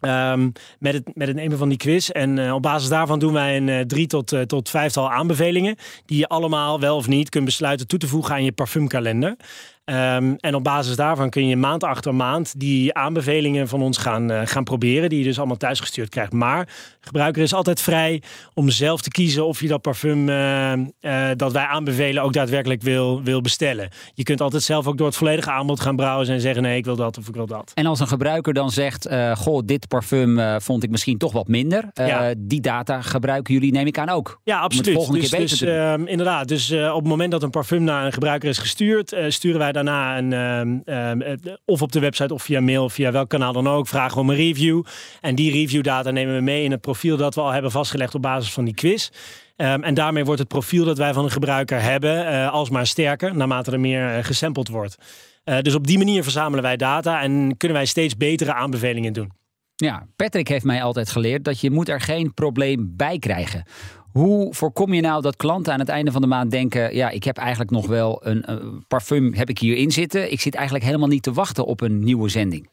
Um, 0.00 0.52
met, 0.78 0.94
het, 0.94 1.10
met 1.14 1.26
het 1.28 1.36
nemen 1.36 1.58
van 1.58 1.68
die 1.68 1.78
quiz. 1.78 2.08
En 2.08 2.52
op 2.52 2.62
basis 2.62 2.88
daarvan 2.88 3.18
doen 3.18 3.32
wij 3.32 3.56
een 3.56 3.88
drie 3.88 4.06
tot, 4.06 4.36
tot 4.46 4.70
vijftal 4.70 5.10
aanbevelingen. 5.10 5.76
Die 6.06 6.18
je 6.18 6.28
allemaal 6.28 6.80
wel 6.80 6.96
of 6.96 7.06
niet 7.06 7.28
kunt 7.28 7.44
besluiten 7.44 7.86
toe 7.86 7.98
te 7.98 8.06
voegen 8.06 8.34
aan 8.34 8.44
je 8.44 8.52
parfumkalender. 8.52 9.36
Um, 9.90 10.36
en 10.36 10.54
op 10.54 10.64
basis 10.64 10.96
daarvan 10.96 11.30
kun 11.30 11.46
je 11.46 11.56
maand 11.56 11.84
achter 11.84 12.14
maand 12.14 12.60
die 12.60 12.94
aanbevelingen 12.94 13.68
van 13.68 13.82
ons 13.82 13.98
gaan, 13.98 14.30
uh, 14.30 14.40
gaan 14.44 14.64
proberen. 14.64 15.08
Die 15.08 15.18
je 15.18 15.24
dus 15.24 15.38
allemaal 15.38 15.56
thuisgestuurd 15.56 16.08
krijgt. 16.08 16.32
Maar 16.32 16.64
de 16.66 16.72
gebruiker 17.00 17.42
is 17.42 17.54
altijd 17.54 17.80
vrij 17.80 18.22
om 18.54 18.70
zelf 18.70 19.00
te 19.00 19.10
kiezen 19.10 19.46
of 19.46 19.60
je 19.60 19.68
dat 19.68 19.82
parfum 19.82 20.28
uh, 20.28 20.72
uh, 20.72 21.28
dat 21.36 21.52
wij 21.52 21.64
aanbevelen 21.64 22.22
ook 22.22 22.32
daadwerkelijk 22.32 22.82
wil, 22.82 23.22
wil 23.22 23.40
bestellen. 23.40 23.88
Je 24.14 24.22
kunt 24.22 24.40
altijd 24.40 24.62
zelf 24.62 24.86
ook 24.86 24.98
door 24.98 25.06
het 25.06 25.16
volledige 25.16 25.50
aanbod 25.50 25.80
gaan 25.80 25.96
browsen 25.96 26.34
en 26.34 26.40
zeggen 26.40 26.62
nee, 26.62 26.76
ik 26.76 26.84
wil 26.84 26.96
dat 26.96 27.18
of 27.18 27.28
ik 27.28 27.34
wil 27.34 27.46
dat. 27.46 27.72
En 27.74 27.86
als 27.86 28.00
een 28.00 28.08
gebruiker 28.08 28.52
dan 28.52 28.70
zegt, 28.70 29.08
goh, 29.34 29.62
dit 29.64 29.88
parfum 29.88 30.60
vond 30.60 30.82
ik 30.82 30.90
misschien 30.90 31.18
toch 31.18 31.32
wat 31.32 31.48
minder. 31.48 31.84
Ja. 31.92 32.34
Die 32.38 32.60
data 32.60 33.02
gebruiken 33.02 33.54
jullie, 33.54 33.72
neem 33.72 33.86
ik 33.86 33.98
aan 33.98 34.08
ook. 34.08 34.40
Ja, 34.44 34.58
absoluut. 34.58 34.94
volgende 34.94 35.20
dus, 35.20 35.30
keer 35.30 35.38
beter 35.38 35.58
dus, 35.58 35.68
ehm, 35.68 36.06
inderdaad. 36.06 36.48
Dus 36.48 36.72
op 36.72 36.98
het 36.98 37.06
moment 37.06 37.30
dat 37.30 37.42
een 37.42 37.50
parfum 37.50 37.82
naar 37.82 38.06
een 38.06 38.12
gebruiker 38.12 38.48
is 38.48 38.58
gestuurd, 38.58 39.16
sturen 39.28 39.58
wij 39.58 39.72
daarna 39.84 40.18
een, 40.18 40.32
um, 40.32 40.82
um, 41.24 41.38
of 41.64 41.82
op 41.82 41.92
de 41.92 42.00
website 42.00 42.34
of 42.34 42.42
via 42.42 42.60
mail 42.60 42.88
via 42.88 43.12
welk 43.12 43.28
kanaal 43.28 43.52
dan 43.52 43.68
ook, 43.68 43.86
vragen 43.86 44.20
om 44.20 44.30
een 44.30 44.36
review. 44.36 44.82
En 45.20 45.34
die 45.34 45.52
review 45.52 45.82
data 45.82 46.10
nemen 46.10 46.34
we 46.34 46.40
mee 46.40 46.64
in 46.64 46.70
het 46.70 46.80
profiel 46.80 47.16
dat 47.16 47.34
we 47.34 47.40
al 47.40 47.50
hebben 47.50 47.70
vastgelegd 47.70 48.14
op 48.14 48.22
basis 48.22 48.52
van 48.52 48.64
die 48.64 48.74
quiz. 48.74 49.08
Um, 49.56 49.82
en 49.82 49.94
daarmee 49.94 50.24
wordt 50.24 50.40
het 50.40 50.48
profiel 50.48 50.84
dat 50.84 50.98
wij 50.98 51.12
van 51.12 51.24
de 51.24 51.30
gebruiker 51.30 51.82
hebben 51.82 52.32
uh, 52.32 52.52
alsmaar 52.52 52.86
sterker, 52.86 53.36
naarmate 53.36 53.70
er 53.70 53.80
meer 53.80 54.16
uh, 54.16 54.24
gesampled 54.24 54.68
wordt. 54.68 54.96
Dus 55.62 55.74
op 55.74 55.86
die 55.86 55.98
manier 55.98 56.22
verzamelen 56.22 56.62
wij 56.62 56.76
data 56.76 57.22
en 57.22 57.56
kunnen 57.56 57.76
wij 57.76 57.86
steeds 57.86 58.16
betere 58.16 58.54
aanbevelingen 58.54 59.12
doen. 59.12 59.32
Ja, 59.76 60.06
Patrick 60.16 60.48
heeft 60.48 60.64
mij 60.64 60.82
altijd 60.82 61.10
geleerd 61.10 61.44
dat 61.44 61.60
je 61.60 61.70
moet 61.70 61.88
er 61.88 62.00
geen 62.00 62.34
probleem 62.34 62.92
bij 62.96 63.18
krijgen. 63.18 63.64
Hoe 64.12 64.54
voorkom 64.54 64.94
je 64.94 65.00
nou 65.00 65.22
dat 65.22 65.36
klanten 65.36 65.72
aan 65.72 65.78
het 65.78 65.88
einde 65.88 66.12
van 66.12 66.20
de 66.20 66.26
maand 66.26 66.50
denken: 66.50 66.94
ja, 66.94 67.10
ik 67.10 67.24
heb 67.24 67.36
eigenlijk 67.36 67.70
nog 67.70 67.86
wel 67.86 68.26
een, 68.26 68.50
een 68.50 68.84
parfum 68.88 69.34
heb 69.34 69.48
ik 69.48 69.58
hierin 69.58 69.90
zitten. 69.90 70.32
Ik 70.32 70.40
zit 70.40 70.54
eigenlijk 70.54 70.84
helemaal 70.84 71.08
niet 71.08 71.22
te 71.22 71.32
wachten 71.32 71.66
op 71.66 71.80
een 71.80 71.98
nieuwe 71.98 72.28
zending. 72.28 72.68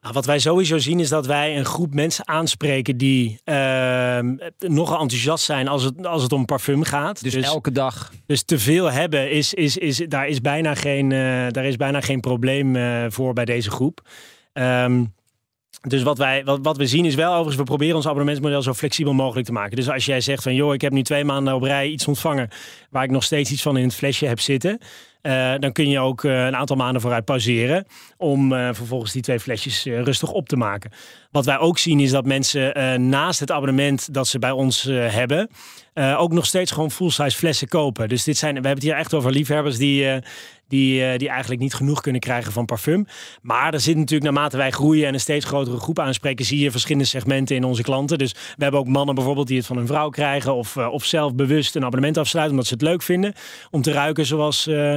Nou, 0.00 0.14
wat 0.14 0.24
wij 0.24 0.38
sowieso 0.38 0.78
zien 0.78 1.00
is 1.00 1.08
dat 1.08 1.26
wij 1.26 1.58
een 1.58 1.64
groep 1.64 1.94
mensen 1.94 2.28
aanspreken 2.28 2.96
die 2.96 3.40
uh, 3.44 4.18
nogal 4.58 5.00
enthousiast 5.00 5.44
zijn 5.44 5.68
als 5.68 5.82
het, 5.82 6.06
als 6.06 6.22
het 6.22 6.32
om 6.32 6.44
parfum 6.44 6.82
gaat. 6.82 7.22
Dus, 7.22 7.32
dus 7.32 7.44
elke 7.44 7.72
dag. 7.72 8.12
Dus 8.26 8.42
te 8.42 8.58
veel 8.58 8.90
hebben, 8.90 9.30
is, 9.30 9.54
is, 9.54 9.76
is, 9.76 9.96
daar, 9.96 10.28
is 10.28 10.40
bijna 10.40 10.74
geen, 10.74 11.10
uh, 11.10 11.48
daar 11.48 11.64
is 11.64 11.76
bijna 11.76 12.00
geen 12.00 12.20
probleem 12.20 12.76
uh, 12.76 13.04
voor 13.08 13.32
bij 13.32 13.44
deze 13.44 13.70
groep. 13.70 14.08
Um, 14.52 15.14
dus 15.80 16.02
wat, 16.02 16.18
wij, 16.18 16.44
wat, 16.44 16.58
wat 16.62 16.76
we 16.76 16.86
zien 16.86 17.04
is 17.04 17.14
wel 17.14 17.30
overigens, 17.30 17.56
we 17.56 17.62
proberen 17.62 17.96
ons 17.96 18.06
abonnementsmodel 18.06 18.62
zo 18.62 18.74
flexibel 18.74 19.12
mogelijk 19.12 19.46
te 19.46 19.52
maken. 19.52 19.76
Dus 19.76 19.90
als 19.90 20.04
jij 20.04 20.20
zegt 20.20 20.42
van 20.42 20.54
joh, 20.54 20.74
ik 20.74 20.80
heb 20.80 20.92
nu 20.92 21.02
twee 21.02 21.24
maanden 21.24 21.54
op 21.54 21.62
rij 21.62 21.88
iets 21.88 22.06
ontvangen 22.06 22.48
waar 22.90 23.04
ik 23.04 23.10
nog 23.10 23.24
steeds 23.24 23.50
iets 23.50 23.62
van 23.62 23.76
in 23.76 23.84
het 23.84 23.94
flesje 23.94 24.26
heb 24.26 24.40
zitten. 24.40 24.78
Uh, 25.22 25.54
dan 25.58 25.72
kun 25.72 25.88
je 25.88 25.98
ook 25.98 26.22
uh, 26.22 26.44
een 26.44 26.56
aantal 26.56 26.76
maanden 26.76 27.00
vooruit 27.00 27.24
pauzeren. 27.24 27.86
Om 28.16 28.52
uh, 28.52 28.68
vervolgens 28.72 29.12
die 29.12 29.22
twee 29.22 29.40
flesjes 29.40 29.84
rustig 29.84 30.30
op 30.30 30.48
te 30.48 30.56
maken. 30.56 30.90
Wat 31.30 31.44
wij 31.44 31.58
ook 31.58 31.78
zien 31.78 32.00
is 32.00 32.10
dat 32.10 32.24
mensen 32.24 33.08
naast 33.08 33.40
het 33.40 33.50
abonnement 33.50 34.14
dat 34.14 34.28
ze 34.28 34.38
bij 34.38 34.50
ons 34.50 34.82
hebben. 34.92 35.50
ook 35.94 36.32
nog 36.32 36.46
steeds 36.46 36.70
gewoon 36.70 36.90
full-size 36.90 37.36
flessen 37.36 37.68
kopen. 37.68 38.08
Dus 38.08 38.24
dit 38.24 38.36
zijn, 38.36 38.50
we 38.50 38.66
hebben 38.66 38.84
het 38.84 38.92
hier 38.92 38.94
echt 38.94 39.14
over 39.14 39.30
liefhebbers 39.30 39.76
die, 39.76 40.20
die, 40.70 41.00
uh, 41.00 41.18
die 41.18 41.28
eigenlijk 41.28 41.60
niet 41.60 41.74
genoeg 41.74 42.00
kunnen 42.00 42.20
krijgen 42.20 42.52
van 42.52 42.64
parfum. 42.64 43.06
Maar 43.42 43.74
er 43.74 43.80
zit 43.80 43.96
natuurlijk 43.96 44.32
naarmate 44.32 44.56
wij 44.56 44.70
groeien 44.70 45.06
en 45.06 45.14
een 45.14 45.20
steeds 45.20 45.44
grotere 45.44 45.76
groep 45.76 45.98
aanspreken, 45.98 46.44
zie 46.44 46.58
je 46.58 46.70
verschillende 46.70 47.08
segmenten 47.08 47.56
in 47.56 47.64
onze 47.64 47.82
klanten. 47.82 48.18
Dus 48.18 48.32
we 48.32 48.62
hebben 48.62 48.80
ook 48.80 48.86
mannen 48.86 49.14
bijvoorbeeld 49.14 49.46
die 49.46 49.56
het 49.56 49.66
van 49.66 49.76
hun 49.76 49.86
vrouw 49.86 50.08
krijgen 50.08 50.54
of, 50.54 50.76
uh, 50.76 50.92
of 50.92 51.04
zelf 51.04 51.34
bewust 51.34 51.76
een 51.76 51.84
abonnement 51.84 52.18
afsluiten 52.18 52.54
omdat 52.54 52.68
ze 52.68 52.74
het 52.74 52.82
leuk 52.82 53.02
vinden 53.02 53.32
om 53.70 53.82
te 53.82 53.92
ruiken 53.92 54.26
zoals, 54.26 54.66
uh, 54.66 54.96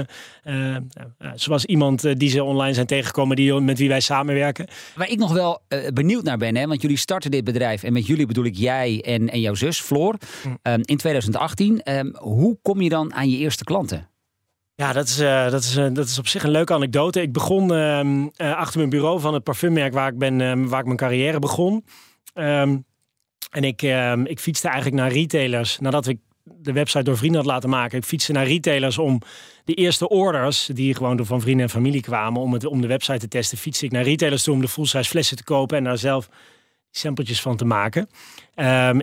zoals 1.35 1.65
iemand 1.65 2.19
die 2.19 2.29
ze 2.29 2.43
online 2.43 2.73
zijn 2.73 2.87
tegengekomen 2.87 3.35
die, 3.35 3.53
met 3.53 3.77
wie 3.77 3.89
wij 3.89 3.99
samenwerken. 3.99 4.67
Waar 4.95 5.09
ik 5.09 5.17
nog 5.17 5.33
wel 5.33 5.61
benieuwd 5.93 6.23
naar 6.23 6.37
ben, 6.37 6.55
hè, 6.55 6.67
want 6.67 6.81
jullie 6.81 6.97
starten 6.97 7.31
dit 7.31 7.43
bedrijf 7.43 7.83
en 7.83 7.93
met 7.93 8.07
jullie 8.07 8.25
bedoel 8.25 8.45
ik 8.45 8.55
jij 8.55 9.01
en, 9.05 9.29
en 9.29 9.39
jouw 9.39 9.53
zus 9.53 9.79
Floor 9.79 10.17
hm. 10.41 10.81
in 10.81 10.97
2018. 10.97 11.81
Um, 11.85 12.15
hoe 12.17 12.57
kom 12.61 12.81
je 12.81 12.89
dan 12.89 13.13
aan 13.13 13.29
je 13.29 13.37
eerste 13.37 13.63
klanten? 13.63 14.12
Ja, 14.75 14.93
dat 14.93 15.07
is, 15.07 15.19
uh, 15.19 15.49
dat, 15.49 15.63
is, 15.63 15.77
uh, 15.77 15.87
dat 15.93 16.07
is 16.07 16.19
op 16.19 16.27
zich 16.27 16.43
een 16.43 16.51
leuke 16.51 16.73
anekdote. 16.73 17.21
Ik 17.21 17.33
begon 17.33 17.73
uh, 17.73 18.57
achter 18.57 18.77
mijn 18.77 18.89
bureau 18.89 19.19
van 19.19 19.33
het 19.33 19.43
parfummerk 19.43 19.93
waar 19.93 20.07
ik, 20.07 20.17
ben, 20.17 20.41
ehm, 20.41 20.67
waar 20.67 20.79
ik 20.79 20.85
mijn 20.85 20.97
carrière 20.97 21.39
begon. 21.39 21.85
Um, 22.33 22.85
en 23.51 23.63
ik, 23.63 23.81
ik 24.23 24.39
fietste 24.39 24.67
eigenlijk 24.67 25.01
naar 25.01 25.11
retailers 25.11 25.79
nadat 25.79 26.07
ik 26.07 26.17
de 26.43 26.71
website 26.71 27.03
door 27.03 27.17
vrienden 27.17 27.41
had 27.41 27.49
laten 27.49 27.69
maken. 27.69 27.97
Ik 27.97 28.03
fietste 28.03 28.31
naar 28.31 28.47
retailers 28.47 28.97
om 28.97 29.21
de 29.63 29.73
eerste 29.73 30.09
orders, 30.09 30.69
die 30.73 30.95
gewoon 30.95 31.17
door 31.17 31.25
van 31.25 31.41
vrienden 31.41 31.65
en 31.65 31.71
familie 31.71 32.01
kwamen, 32.01 32.41
om, 32.41 32.53
het, 32.53 32.65
om 32.65 32.81
de 32.81 32.87
website 32.87 33.19
te 33.19 33.27
testen. 33.27 33.57
Fietste 33.57 33.85
ik 33.85 33.91
naar 33.91 34.03
retailers 34.03 34.43
toe 34.43 34.53
om 34.53 34.61
de 34.61 34.67
full-size 34.67 35.09
flessen 35.09 35.37
te 35.37 35.43
kopen 35.43 35.77
en 35.77 35.83
daar 35.83 35.97
zelf 35.97 36.29
sampletjes 36.91 37.41
van 37.41 37.57
te 37.57 37.65
maken. 37.65 38.09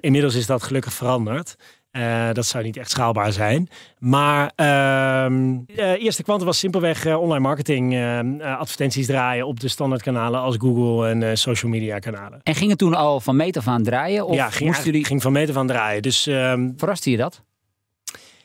inmiddels 0.00 0.34
is 0.34 0.46
dat 0.46 0.62
gelukkig 0.62 0.92
veranderd. 0.92 1.56
Uh, 1.92 2.32
dat 2.32 2.46
zou 2.46 2.64
niet 2.64 2.76
echt 2.76 2.90
schaalbaar 2.90 3.32
zijn. 3.32 3.68
Maar 3.98 4.52
uh, 4.56 6.02
eerste 6.02 6.22
kwantum 6.22 6.46
was 6.46 6.58
simpelweg 6.58 7.06
uh, 7.06 7.20
online 7.20 7.40
marketing. 7.40 7.96
advertenties 8.42 9.06
draaien 9.06 9.46
op 9.46 9.60
de 9.60 9.68
standaardkanalen 9.68 10.40
als 10.40 10.56
Google 10.58 11.08
en 11.08 11.38
social 11.38 11.70
media 11.70 11.98
kanalen. 11.98 12.40
En 12.42 12.54
ging 12.54 12.70
het 12.70 12.78
toen 12.78 12.94
al 12.94 13.20
van 13.20 13.36
meet 13.36 13.56
af 13.56 13.66
aan 13.66 13.82
draaien? 13.82 14.26
Of 14.26 14.34
ja, 14.34 14.50
ging, 14.50 14.76
jullie... 14.76 15.04
ging 15.04 15.22
van 15.22 15.32
meet 15.32 15.50
af 15.50 15.56
aan 15.56 15.66
draaien. 15.66 16.02
Dus, 16.02 16.26
um, 16.26 16.74
Verraste 16.76 17.10
je 17.10 17.16
dat? 17.16 17.42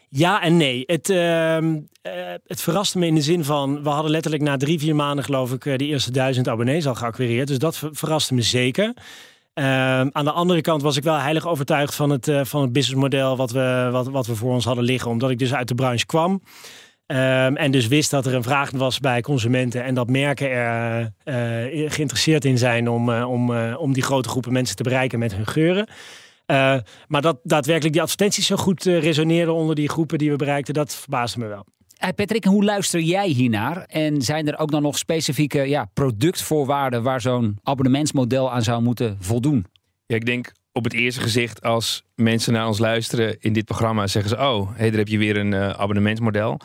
Ja 0.10 0.42
en 0.42 0.58
nee. 0.58 0.84
Het, 0.86 1.10
ehm, 1.10 1.80
het 2.46 2.62
verraste 2.62 2.98
me 2.98 3.06
in 3.06 3.16
de 3.16 3.22
zin 3.22 3.44
van... 3.44 3.84
we 3.84 3.90
hadden 3.90 4.12
letterlijk 4.12 4.44
na 4.44 4.58
drie, 4.58 4.80
vier 4.80 4.96
maanden 4.96 5.26
geloof 5.26 5.54
ik... 5.54 5.64
de 5.64 5.86
eerste 5.86 6.12
duizend 6.12 6.48
abonnees 6.48 6.88
al 6.88 6.96
geacquireerd. 6.96 7.48
Dus 7.48 7.60
dat 7.60 7.82
verraste 7.92 8.34
me 8.34 8.42
zeker. 8.42 8.94
Ehm, 9.56 10.08
aan 10.12 10.26
de 10.26 10.32
andere 10.32 10.62
kant 10.62 10.82
was 10.82 10.98
ik 10.98 11.04
wel 11.04 11.18
heilig 11.18 11.48
overtuigd 11.48 11.96
van 11.96 12.10
het, 12.10 12.28
uh, 12.28 12.42
van 12.44 12.62
het 12.62 12.72
businessmodel 12.72 13.38
wat 13.38 13.52
we, 13.52 13.90
wat, 13.92 14.08
wat 14.08 14.28
we 14.28 14.36
voor 14.36 14.54
ons 14.54 14.66
hadden 14.66 14.84
liggen. 14.84 15.12
Omdat 15.12 15.30
ik 15.30 15.40
dus 15.40 15.54
uit 15.54 15.68
de 15.68 15.76
branche 15.76 16.06
kwam. 16.06 16.32
Um, 16.32 17.56
en 17.58 17.72
dus 17.72 17.88
wist 17.88 18.12
dat 18.12 18.26
er 18.26 18.34
een 18.34 18.44
vraag 18.44 18.72
was 18.72 19.00
bij 19.00 19.22
consumenten 19.22 19.84
en 19.84 19.94
dat 19.94 20.10
merken 20.10 20.50
er 20.50 21.02
uh, 21.02 21.92
geïnteresseerd 21.92 22.46
in 22.46 22.58
zijn 22.58 22.90
om, 22.90 23.10
om, 23.10 23.56
om 23.58 23.94
die 23.94 24.04
grote 24.04 24.30
groepen 24.30 24.54
mensen 24.54 24.76
te 24.76 24.84
bereiken 24.84 25.20
met 25.20 25.36
hun 25.36 25.48
geuren. 25.48 25.88
maar 27.08 27.22
dat 27.22 27.40
daadwerkelijk 27.44 27.94
die 27.94 28.02
advertenties 28.02 28.46
zo 28.46 28.56
goed 28.56 28.84
resoneerden 28.84 29.54
onder 29.54 29.76
die 29.76 29.90
groepen 29.90 30.18
die 30.18 30.32
we 30.32 30.36
bereikten, 30.36 30.74
dat 30.74 30.96
verbaasde 30.96 31.40
me 31.40 31.48
wel. 31.48 31.66
Hey 31.96 32.14
Patrick, 32.14 32.44
hoe 32.44 32.64
luister 32.64 33.00
jij 33.00 33.28
hiernaar? 33.28 33.84
En 33.88 34.22
zijn 34.22 34.48
er 34.48 34.58
ook 34.58 34.72
dan 34.72 34.82
nog 34.82 34.98
specifieke 34.98 35.60
ja, 35.60 35.90
productvoorwaarden 35.94 37.04
waar 37.04 37.22
zo'n 37.22 37.58
abonnementsmodel 37.64 38.52
aan 38.52 38.64
zou 38.64 38.82
moeten 38.82 39.18
voldoen? 39.20 39.66
Ja, 40.06 40.16
ik 40.16 40.26
denk 40.26 40.52
op 40.72 40.84
het 40.84 40.94
eerste 40.94 41.22
gezicht 41.22 41.62
als 41.62 42.04
mensen 42.16 42.54
naar 42.54 42.68
ons 42.68 42.80
luisteren 42.80 43.38
in 43.40 43.54
dit 43.54 43.66
programma 43.66 44.08
zeggen 44.08 44.32
ze: 44.32 44.38
Oh, 44.38 44.70
hey, 44.74 44.90
daar 44.90 45.00
heb 45.00 45.08
je 45.08 45.18
weer 45.18 45.38
een 45.38 45.52
uh, 45.52 45.70
abonnementsmodel. 45.70 46.60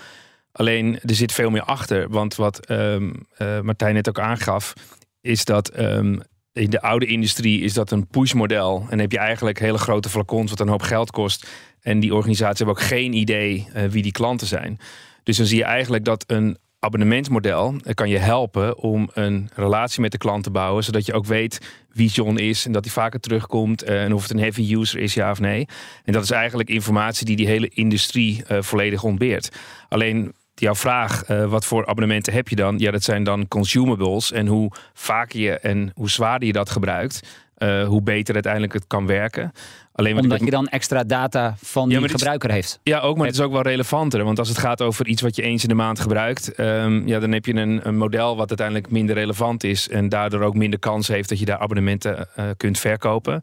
Alleen 0.53 1.01
er 1.01 1.15
zit 1.15 1.33
veel 1.33 1.51
meer 1.51 1.63
achter. 1.63 2.09
Want 2.09 2.35
wat 2.35 2.71
um, 2.71 3.27
uh, 3.39 3.61
Martijn 3.61 3.95
net 3.95 4.09
ook 4.09 4.19
aangaf, 4.19 4.73
is 5.21 5.45
dat 5.45 5.79
um, 5.79 6.21
in 6.53 6.71
de 6.71 6.83
oude 6.83 7.07
industrie 7.07 7.63
is 7.63 7.73
dat 7.73 7.91
een 7.91 8.07
pushmodel. 8.07 8.87
En 8.89 8.99
heb 8.99 9.13
je 9.13 9.19
eigenlijk 9.19 9.59
hele 9.59 9.79
grote 9.79 10.09
flacons 10.09 10.51
wat 10.51 10.61
een 10.61 10.69
hoop 10.69 10.83
geld 10.83 11.11
kost. 11.11 11.49
En 11.81 12.01
die 12.01 12.15
organisaties 12.15 12.59
hebben 12.59 12.77
ook 12.77 12.89
geen 12.89 13.13
idee 13.13 13.69
wie 13.91 14.03
die 14.03 14.13
klanten 14.13 14.47
zijn. 14.47 14.79
Dus 15.23 15.37
dan 15.37 15.47
zie 15.47 15.59
je 15.59 15.65
eigenlijk 15.65 16.05
dat 16.05 16.25
een 16.27 16.59
abonnementsmodel 16.79 17.75
kan 17.95 18.09
je 18.09 18.19
helpen 18.19 18.79
om 18.79 19.11
een 19.13 19.51
relatie 19.55 20.01
met 20.01 20.13
de 20.13 20.19
klant 20.19 20.43
te 20.43 20.51
bouwen, 20.51 20.85
zodat 20.85 21.07
je 21.07 21.13
ook 21.13 21.27
weet 21.27 21.59
wie 21.93 22.09
John 22.09 22.37
is 22.37 22.67
en 22.67 22.73
dat 22.73 22.85
hij 22.85 22.93
vaker 22.93 23.21
terugkomt 23.21 23.83
eh, 23.83 24.05
en 24.05 24.15
of 24.15 24.23
het 24.23 24.31
een 24.31 24.39
heavy 24.39 24.75
user 24.75 25.01
is, 25.01 25.15
ja 25.15 25.31
of 25.31 25.41
nee. 25.41 25.67
En 26.05 26.13
dat 26.13 26.23
is 26.23 26.31
eigenlijk 26.31 26.69
informatie 26.69 27.27
die 27.27 27.37
die 27.37 27.47
hele 27.47 27.69
industrie 27.69 28.43
uh, 28.51 28.63
volledig 28.63 29.03
ontbeert. 29.03 29.57
Alleen 29.89 30.35
jouw 30.55 30.75
vraag, 30.75 31.27
wat 31.27 31.65
voor 31.65 31.87
abonnementen 31.87 32.33
heb 32.33 32.49
je 32.49 32.57
dan? 32.57 32.79
Ja, 32.79 32.91
dat 32.91 33.03
zijn 33.03 33.25
dan 33.25 33.49
consumables 33.49 34.33
en 34.33 34.47
hoe 34.47 34.73
vaker 34.93 35.41
je 35.41 35.59
en 35.59 35.91
hoe 35.95 36.11
zwaarder 36.11 36.47
je 36.47 36.53
dat 36.53 36.71
gebruikt, 36.71 37.21
uh, 37.63 37.87
hoe 37.87 38.03
beter 38.03 38.35
uiteindelijk 38.35 38.73
het 38.73 38.87
kan 38.87 39.07
werken. 39.07 39.53
Alleen 39.93 40.19
Omdat 40.19 40.41
je 40.41 40.51
dan 40.51 40.69
extra 40.69 41.05
data 41.05 41.55
van 41.63 41.89
die 41.89 42.09
gebruiker 42.09 42.51
heeft. 42.51 42.81
Ja, 42.83 43.01
ook, 43.01 43.17
maar 43.17 43.27
het 43.27 43.35
is 43.35 43.41
ook 43.41 43.53
wel 43.53 43.63
relevanter. 43.63 44.25
Want 44.25 44.39
als 44.39 44.49
het 44.49 44.59
gaat 44.59 44.83
over 44.83 45.07
iets 45.07 45.23
wat 45.23 45.37
je 45.37 45.43
eens 45.43 45.63
in 45.63 45.69
de 45.69 45.75
maand 45.75 46.01
gebruikt, 46.01 46.61
um, 46.61 47.07
ja, 47.07 47.19
dan 47.19 47.33
heb 47.33 47.45
je 47.45 47.55
een, 47.55 47.87
een, 47.87 47.97
model 47.97 48.37
wat 48.37 48.49
uiteindelijk 48.49 48.91
minder 48.91 49.15
relevant 49.15 49.65
is. 49.65 49.89
En 49.89 50.09
daardoor 50.09 50.41
ook 50.41 50.55
minder 50.55 50.79
kans 50.79 51.09
heeft 51.09 51.29
dat 51.29 51.39
je 51.39 51.45
daar 51.45 51.59
abonnementen 51.59 52.29
uh, 52.39 52.45
kunt 52.57 52.79
verkopen. 52.79 53.43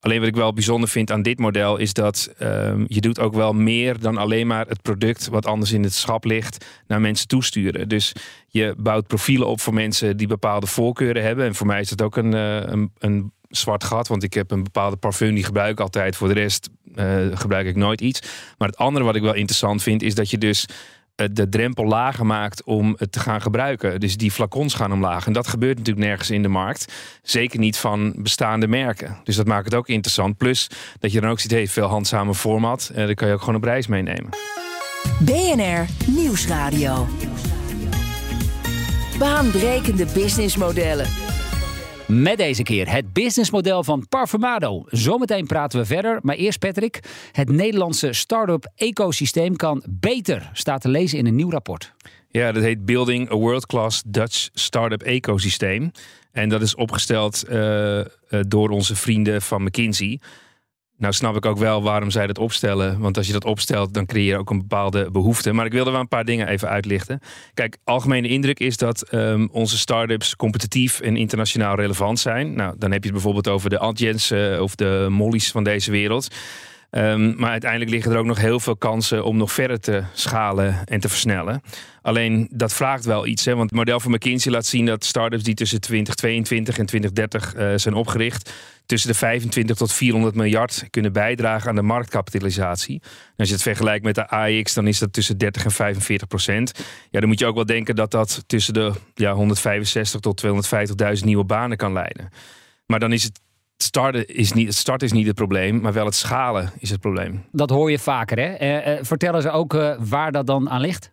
Alleen 0.00 0.18
wat 0.18 0.28
ik 0.28 0.36
wel 0.36 0.52
bijzonder 0.52 0.88
vind 0.88 1.10
aan 1.10 1.22
dit 1.22 1.38
model 1.38 1.76
is 1.76 1.92
dat 1.92 2.34
um, 2.42 2.84
je 2.88 3.00
doet 3.00 3.20
ook 3.20 3.34
wel 3.34 3.52
meer 3.52 4.00
dan 4.00 4.16
alleen 4.16 4.46
maar 4.46 4.66
het 4.66 4.82
product 4.82 5.28
wat 5.28 5.46
anders 5.46 5.72
in 5.72 5.82
het 5.82 5.94
schap 5.94 6.24
ligt 6.24 6.66
naar 6.86 7.00
mensen 7.00 7.28
toesturen. 7.28 7.88
Dus 7.88 8.12
je 8.48 8.74
bouwt 8.78 9.06
profielen 9.06 9.46
op 9.46 9.60
voor 9.60 9.74
mensen 9.74 10.16
die 10.16 10.26
bepaalde 10.26 10.66
voorkeuren 10.66 11.22
hebben. 11.22 11.46
En 11.46 11.54
voor 11.54 11.66
mij 11.66 11.80
is 11.80 11.88
dat 11.88 12.02
ook 12.02 12.16
een, 12.16 12.34
uh, 12.34 12.56
een, 12.56 12.92
een 12.98 13.32
zwart 13.48 13.84
gat. 13.84 14.08
Want 14.08 14.22
ik 14.22 14.34
heb 14.34 14.50
een 14.50 14.62
bepaalde 14.62 14.96
parfum 14.96 15.34
die 15.34 15.44
gebruik 15.44 15.70
ik 15.70 15.80
altijd. 15.80 16.16
Voor 16.16 16.28
de 16.28 16.34
rest 16.34 16.68
uh, 16.94 17.26
gebruik 17.32 17.66
ik 17.66 17.76
nooit 17.76 18.00
iets. 18.00 18.20
Maar 18.58 18.68
het 18.68 18.76
andere 18.76 19.04
wat 19.04 19.16
ik 19.16 19.22
wel 19.22 19.34
interessant 19.34 19.82
vind 19.82 20.02
is 20.02 20.14
dat 20.14 20.30
je 20.30 20.38
dus 20.38 20.66
uh, 21.16 21.26
de 21.32 21.48
drempel 21.48 21.84
lager 21.84 22.26
maakt 22.26 22.64
om 22.64 22.94
het 22.98 23.12
te 23.12 23.20
gaan 23.20 23.40
gebruiken. 23.40 24.00
Dus 24.00 24.16
die 24.16 24.30
flacons 24.30 24.74
gaan 24.74 24.92
omlaag. 24.92 25.26
En 25.26 25.32
dat 25.32 25.48
gebeurt 25.48 25.78
natuurlijk 25.78 26.06
nergens 26.06 26.30
in 26.30 26.42
de 26.42 26.48
markt. 26.48 26.92
Zeker 27.22 27.58
niet 27.58 27.76
van 27.76 28.14
bestaande 28.16 28.68
merken. 28.68 29.16
Dus 29.24 29.36
dat 29.36 29.46
maakt 29.46 29.64
het 29.64 29.74
ook 29.74 29.88
interessant. 29.88 30.36
Plus 30.36 30.70
dat 30.98 31.12
je 31.12 31.20
dan 31.20 31.30
ook 31.30 31.40
ziet, 31.40 31.50
hey, 31.50 31.68
veel 31.68 31.86
handzame 31.86 32.34
format. 32.34 32.90
Uh, 32.92 33.06
dan 33.06 33.14
kan 33.14 33.28
je 33.28 33.34
ook 33.34 33.40
gewoon 33.40 33.56
op 33.56 33.64
reis 33.64 33.86
meenemen. 33.86 34.30
BNR 35.18 35.86
Nieuwsradio. 36.06 37.06
Baanbrekende 39.18 40.06
businessmodellen. 40.14 41.37
Met 42.08 42.36
deze 42.36 42.62
keer 42.62 42.90
het 42.90 43.12
businessmodel 43.12 43.84
van 43.84 44.06
Parfumado. 44.08 44.84
Zometeen 44.86 45.46
praten 45.46 45.78
we 45.78 45.86
verder. 45.86 46.18
Maar 46.22 46.34
eerst 46.34 46.58
Patrick. 46.58 47.00
Het 47.32 47.50
Nederlandse 47.50 48.12
start-up 48.12 48.72
ecosysteem 48.74 49.56
kan 49.56 49.82
beter. 49.88 50.50
Staat 50.52 50.80
te 50.80 50.88
lezen 50.88 51.18
in 51.18 51.26
een 51.26 51.34
nieuw 51.34 51.50
rapport. 51.50 51.92
Ja, 52.30 52.52
dat 52.52 52.62
heet 52.62 52.84
Building 52.84 53.30
a 53.30 53.34
World-Class 53.34 54.02
Dutch 54.06 54.48
Startup 54.52 55.02
Ecosysteem. 55.02 55.90
En 56.32 56.48
dat 56.48 56.62
is 56.62 56.74
opgesteld 56.74 57.44
uh, 57.50 58.00
door 58.40 58.68
onze 58.68 58.96
vrienden 58.96 59.42
van 59.42 59.62
McKinsey. 59.62 60.20
Nou 60.98 61.12
snap 61.12 61.36
ik 61.36 61.46
ook 61.46 61.58
wel 61.58 61.82
waarom 61.82 62.10
zij 62.10 62.26
dat 62.26 62.38
opstellen. 62.38 62.98
Want 62.98 63.16
als 63.16 63.26
je 63.26 63.32
dat 63.32 63.44
opstelt, 63.44 63.94
dan 63.94 64.06
creëer 64.06 64.26
je 64.26 64.38
ook 64.38 64.50
een 64.50 64.58
bepaalde 64.58 65.10
behoefte. 65.10 65.52
Maar 65.52 65.66
ik 65.66 65.72
wilde 65.72 65.90
wel 65.90 66.00
een 66.00 66.08
paar 66.08 66.24
dingen 66.24 66.48
even 66.48 66.68
uitlichten. 66.68 67.20
Kijk, 67.54 67.76
algemene 67.84 68.28
indruk 68.28 68.60
is 68.60 68.76
dat 68.76 69.12
um, 69.14 69.48
onze 69.52 69.78
start-ups 69.78 70.36
competitief 70.36 71.00
en 71.00 71.16
internationaal 71.16 71.76
relevant 71.76 72.18
zijn. 72.18 72.54
Nou, 72.54 72.74
dan 72.78 72.90
heb 72.90 73.00
je 73.00 73.10
het 73.10 73.22
bijvoorbeeld 73.22 73.48
over 73.48 73.70
de 73.70 73.78
Adjens 73.78 74.30
uh, 74.30 74.60
of 74.60 74.74
de 74.74 75.06
Mollies 75.10 75.50
van 75.50 75.64
deze 75.64 75.90
wereld. 75.90 76.28
Um, 76.90 77.34
maar 77.36 77.50
uiteindelijk 77.50 77.90
liggen 77.90 78.12
er 78.12 78.18
ook 78.18 78.26
nog 78.26 78.38
heel 78.38 78.60
veel 78.60 78.76
kansen 78.76 79.24
om 79.24 79.36
nog 79.36 79.52
verder 79.52 79.80
te 79.80 80.02
schalen 80.12 80.84
en 80.84 81.00
te 81.00 81.08
versnellen. 81.08 81.62
Alleen 82.02 82.48
dat 82.50 82.72
vraagt 82.72 83.04
wel 83.04 83.26
iets. 83.26 83.44
Hè? 83.44 83.54
Want 83.54 83.70
het 83.70 83.78
model 83.78 84.00
van 84.00 84.10
McKinsey 84.10 84.52
laat 84.52 84.66
zien 84.66 84.86
dat 84.86 85.04
startups 85.04 85.42
die 85.42 85.54
tussen 85.54 85.80
2022 85.80 86.78
en 86.78 86.86
2030 86.86 87.56
uh, 87.56 87.72
zijn 87.76 87.94
opgericht 87.94 88.52
tussen 88.88 89.10
de 89.10 89.16
25 89.16 89.76
tot 89.76 89.92
400 89.92 90.34
miljard 90.34 90.86
kunnen 90.90 91.12
bijdragen 91.12 91.68
aan 91.68 91.74
de 91.74 91.82
marktkapitalisatie. 91.82 93.02
als 93.36 93.48
je 93.48 93.54
het 93.54 93.62
vergelijkt 93.62 94.04
met 94.04 94.14
de 94.14 94.28
AX, 94.28 94.74
dan 94.74 94.86
is 94.86 94.98
dat 94.98 95.12
tussen 95.12 95.38
30 95.38 95.64
en 95.64 95.70
45 95.70 96.28
procent. 96.28 96.72
Ja, 97.10 97.20
dan 97.20 97.28
moet 97.28 97.38
je 97.38 97.46
ook 97.46 97.54
wel 97.54 97.66
denken 97.66 97.96
dat 97.96 98.10
dat 98.10 98.42
tussen 98.46 98.74
de 98.74 98.92
ja, 99.14 99.32
165 99.32 100.20
tot 100.20 100.44
250.000 101.18 101.24
nieuwe 101.24 101.44
banen 101.44 101.76
kan 101.76 101.92
leiden. 101.92 102.28
Maar 102.86 102.98
dan 102.98 103.12
is 103.12 103.22
het 103.22 103.40
starten 103.76 104.26
is 104.26 104.52
niet, 104.52 104.66
het 104.66 104.76
starten 104.76 105.06
is 105.06 105.12
niet 105.12 105.26
het 105.26 105.34
probleem, 105.36 105.80
maar 105.80 105.92
wel 105.92 106.04
het 106.04 106.14
schalen 106.14 106.72
is 106.78 106.90
het 106.90 107.00
probleem. 107.00 107.44
Dat 107.52 107.70
hoor 107.70 107.90
je 107.90 107.98
vaker, 107.98 108.38
hè? 108.38 108.60
Uh, 108.60 108.98
uh, 108.98 109.04
vertellen 109.04 109.42
ze 109.42 109.50
ook 109.50 109.74
uh, 109.74 109.94
waar 109.98 110.32
dat 110.32 110.46
dan 110.46 110.70
aan 110.70 110.80
ligt? 110.80 111.12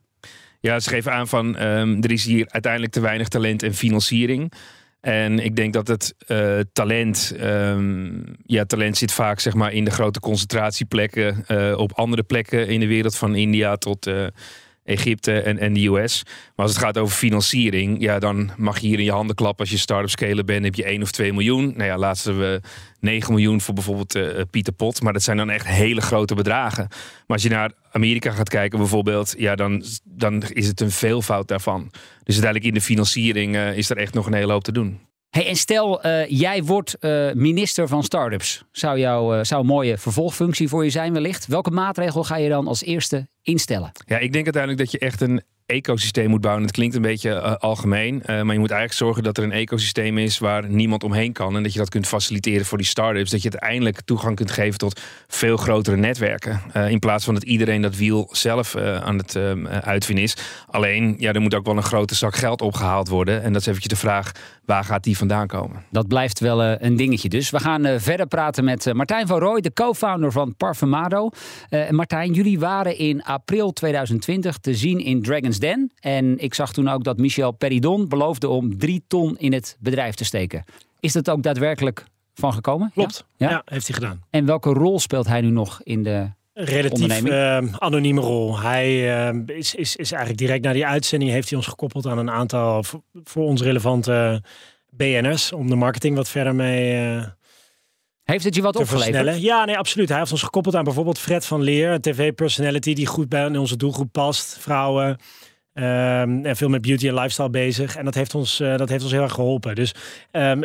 Ja, 0.59 0.79
ze 0.79 0.89
geven 0.89 1.11
aan 1.11 1.27
van 1.27 1.61
um, 1.61 2.03
er 2.03 2.11
is 2.11 2.25
hier 2.25 2.45
uiteindelijk 2.49 2.93
te 2.93 2.99
weinig 2.99 3.27
talent 3.27 3.63
en 3.63 3.73
financiering. 3.73 4.51
En 5.05 5.39
ik 5.39 5.55
denk 5.55 5.73
dat 5.73 5.87
het 5.87 6.15
uh, 6.27 6.59
talent, 6.73 7.33
um, 7.41 8.23
ja, 8.45 8.65
talent 8.65 8.97
zit 8.97 9.11
vaak 9.11 9.39
zeg 9.39 9.53
maar 9.53 9.73
in 9.73 9.85
de 9.85 9.91
grote 9.91 10.19
concentratieplekken, 10.19 11.45
uh, 11.47 11.77
op 11.77 11.91
andere 11.93 12.23
plekken 12.23 12.67
in 12.67 12.79
de 12.79 12.87
wereld, 12.87 13.15
van 13.15 13.35
India 13.35 13.75
tot 13.75 14.07
uh, 14.07 14.27
Egypte 14.85 15.41
en, 15.41 15.59
en 15.59 15.73
de 15.73 15.87
US. 15.87 16.23
Maar 16.25 16.65
als 16.65 16.71
het 16.71 16.83
gaat 16.83 16.97
over 16.97 17.15
financiering, 17.15 18.01
ja, 18.01 18.19
dan 18.19 18.51
mag 18.57 18.79
je 18.79 18.87
hier 18.87 18.99
in 18.99 19.03
je 19.03 19.11
handen 19.11 19.35
klappen. 19.35 19.59
Als 19.59 19.69
je 19.69 19.77
start-up 19.77 20.09
scalen 20.09 20.45
bent, 20.45 20.63
heb 20.63 20.75
je 20.75 20.83
1 20.83 21.01
of 21.01 21.11
2 21.11 21.33
miljoen. 21.33 21.73
Nou 21.75 21.83
ja, 21.83 21.97
laatst 21.97 22.25
hebben 22.25 22.51
we 22.51 22.61
9 22.99 23.33
miljoen 23.33 23.61
voor 23.61 23.73
bijvoorbeeld 23.73 24.15
uh, 24.15 24.41
Pieter 24.51 24.73
Pot. 24.73 25.01
Maar 25.01 25.13
dat 25.13 25.23
zijn 25.23 25.37
dan 25.37 25.49
echt 25.49 25.67
hele 25.67 26.01
grote 26.01 26.35
bedragen. 26.35 26.87
Maar 26.89 27.37
als 27.37 27.43
je 27.43 27.49
naar 27.49 27.71
Amerika 27.91 28.31
gaat 28.31 28.49
kijken 28.49 28.79
bijvoorbeeld, 28.79 29.35
ja, 29.37 29.55
dan, 29.55 29.83
dan 30.03 30.43
is 30.43 30.67
het 30.67 30.81
een 30.81 30.91
veelvoud 30.91 31.47
daarvan. 31.47 31.91
Dus 32.23 32.33
uiteindelijk 32.33 32.65
in 32.65 32.73
de 32.73 32.81
financiering 32.81 33.55
uh, 33.55 33.77
is 33.77 33.89
er 33.89 33.97
echt 33.97 34.13
nog 34.13 34.25
een 34.25 34.33
hele 34.33 34.51
hoop 34.51 34.63
te 34.63 34.71
doen. 34.71 34.99
Hey, 35.35 35.47
en 35.47 35.55
stel, 35.55 36.05
uh, 36.05 36.27
jij 36.27 36.63
wordt 36.63 36.95
uh, 36.99 37.31
minister 37.33 37.87
van 37.87 38.03
startups. 38.03 38.63
Zou, 38.71 38.99
jou, 38.99 39.37
uh, 39.37 39.43
zou 39.43 39.61
een 39.61 39.67
mooie 39.67 39.97
vervolgfunctie 39.97 40.67
voor 40.67 40.83
je 40.83 40.89
zijn 40.89 41.13
wellicht. 41.13 41.47
Welke 41.47 41.71
maatregel 41.71 42.23
ga 42.23 42.37
je 42.37 42.49
dan 42.49 42.67
als 42.67 42.83
eerste 42.83 43.27
instellen? 43.41 43.91
Ja, 44.05 44.17
ik 44.17 44.33
denk 44.33 44.43
uiteindelijk 44.43 44.83
dat 44.83 44.91
je 44.91 44.99
echt 44.99 45.21
een 45.21 45.43
ecosysteem 45.65 46.29
moet 46.29 46.41
bouwen. 46.41 46.63
Het 46.63 46.71
klinkt 46.71 46.95
een 46.95 47.01
beetje 47.01 47.29
uh, 47.29 47.55
algemeen, 47.55 48.15
uh, 48.15 48.25
maar 48.25 48.53
je 48.53 48.59
moet 48.59 48.71
eigenlijk 48.71 48.93
zorgen 48.93 49.23
dat 49.23 49.37
er 49.37 49.43
een 49.43 49.51
ecosysteem 49.51 50.17
is 50.17 50.37
waar 50.37 50.69
niemand 50.69 51.03
omheen 51.03 51.33
kan. 51.33 51.55
En 51.55 51.63
dat 51.63 51.73
je 51.73 51.79
dat 51.79 51.89
kunt 51.89 52.07
faciliteren 52.07 52.65
voor 52.65 52.77
die 52.77 52.87
start-ups. 52.87 53.29
Dat 53.29 53.41
je 53.41 53.51
uiteindelijk 53.51 54.01
toegang 54.01 54.35
kunt 54.35 54.51
geven 54.51 54.77
tot 54.77 55.01
veel 55.27 55.57
grotere 55.57 55.95
netwerken. 55.95 56.61
Uh, 56.73 56.89
in 56.89 56.99
plaats 56.99 57.25
van 57.25 57.33
dat 57.33 57.43
iedereen 57.43 57.81
dat 57.81 57.95
wiel 57.95 58.29
zelf 58.31 58.75
aan 58.75 59.17
het 59.17 59.37
uitvinden 59.81 60.23
is. 60.23 60.37
Alleen, 60.67 61.15
ja, 61.17 61.33
er 61.33 61.41
moet 61.41 61.55
ook 61.55 61.65
wel 61.65 61.77
een 61.77 61.83
grote 61.83 62.15
zak 62.15 62.35
geld 62.35 62.61
opgehaald 62.61 63.07
worden. 63.07 63.43
En 63.43 63.53
dat 63.53 63.61
is 63.61 63.67
eventjes 63.67 63.93
de 63.93 63.99
vraag, 63.99 64.31
waar 64.65 64.83
gaat 64.83 65.03
die 65.03 65.17
vandaan 65.17 65.47
komen? 65.47 65.83
Dat 65.91 66.07
blijft 66.07 66.39
wel 66.39 66.63
een 66.63 66.95
dingetje 66.95 67.29
dus. 67.29 67.49
We 67.49 67.59
gaan 67.59 67.99
verder 67.99 68.27
praten 68.27 68.63
met 68.63 68.93
Martijn 68.93 69.27
van 69.27 69.39
Rooij, 69.39 69.61
de 69.61 69.73
co-founder 69.73 70.31
van 70.31 70.55
Parfumado. 70.55 71.29
Martijn, 71.89 72.33
jullie 72.33 72.59
waren 72.59 72.97
in 72.97 73.23
april 73.23 73.71
2020 73.71 74.57
te 74.57 74.75
zien 74.75 74.99
in 74.99 75.21
Dragon's 75.21 75.54
Den. 75.59 75.91
En 75.99 76.37
ik 76.39 76.53
zag 76.53 76.73
toen 76.73 76.87
ook 76.87 77.03
dat 77.03 77.17
Michel 77.17 77.51
Peridon 77.51 78.07
beloofde 78.07 78.47
om 78.47 78.77
drie 78.77 79.03
ton 79.07 79.37
in 79.37 79.53
het 79.53 79.77
bedrijf 79.79 80.15
te 80.15 80.25
steken. 80.25 80.63
Is 80.99 81.13
dat 81.13 81.29
ook 81.29 81.43
daadwerkelijk 81.43 82.05
van 82.33 82.53
gekomen? 82.53 82.91
Klopt, 82.93 83.25
ja, 83.37 83.49
ja 83.49 83.61
heeft 83.65 83.87
hij 83.87 83.95
gedaan. 83.95 84.23
En 84.29 84.45
welke 84.45 84.69
rol 84.69 84.99
speelt 84.99 85.27
hij 85.27 85.41
nu 85.41 85.49
nog 85.49 85.81
in 85.83 86.03
de 86.03 86.29
relatief 86.53 87.21
uh, 87.21 87.57
anonieme 87.77 88.21
rol. 88.21 88.59
Hij 88.59 89.17
uh, 89.33 89.57
is, 89.57 89.75
is, 89.75 89.95
is 89.95 90.11
eigenlijk 90.11 90.41
direct 90.41 90.63
na 90.63 90.73
die 90.73 90.85
uitzending 90.85 91.31
heeft 91.31 91.49
hij 91.49 91.57
ons 91.57 91.67
gekoppeld 91.67 92.05
aan 92.05 92.17
een 92.17 92.31
aantal 92.31 92.83
voor, 92.83 93.01
voor 93.23 93.45
ons 93.45 93.61
relevante 93.61 94.43
BN'ers 94.89 95.51
om 95.51 95.69
de 95.69 95.75
marketing 95.75 96.15
wat 96.15 96.29
verder 96.29 96.55
mee 96.55 97.15
uh, 97.15 97.25
heeft 98.25 98.43
het 98.43 98.55
je 98.55 98.61
wat 98.61 98.75
opgeleverd? 98.75 99.41
Ja, 99.41 99.65
nee, 99.65 99.77
absoluut. 99.77 100.09
Hij 100.09 100.17
heeft 100.17 100.31
ons 100.31 100.43
gekoppeld 100.43 100.75
aan 100.75 100.83
bijvoorbeeld 100.83 101.19
Fred 101.19 101.45
van 101.45 101.61
Leer, 101.61 101.91
een 101.91 102.01
tv-personality 102.01 102.93
die 102.93 103.05
goed 103.05 103.29
bij 103.29 103.57
onze 103.57 103.77
doelgroep 103.77 104.11
past. 104.11 104.57
Vrouwen, 104.59 105.17
Um, 105.77 106.45
en 106.45 106.55
veel 106.55 106.69
met 106.69 106.81
beauty 106.81 107.07
en 107.07 107.13
lifestyle 107.13 107.49
bezig. 107.49 107.95
En 107.95 108.05
dat 108.05 108.13
heeft 108.13 108.35
ons, 108.35 108.59
uh, 108.59 108.77
dat 108.77 108.89
heeft 108.89 109.03
ons 109.03 109.11
heel 109.11 109.21
erg 109.21 109.33
geholpen. 109.33 109.75
Dus 109.75 109.93
um, 110.31 110.61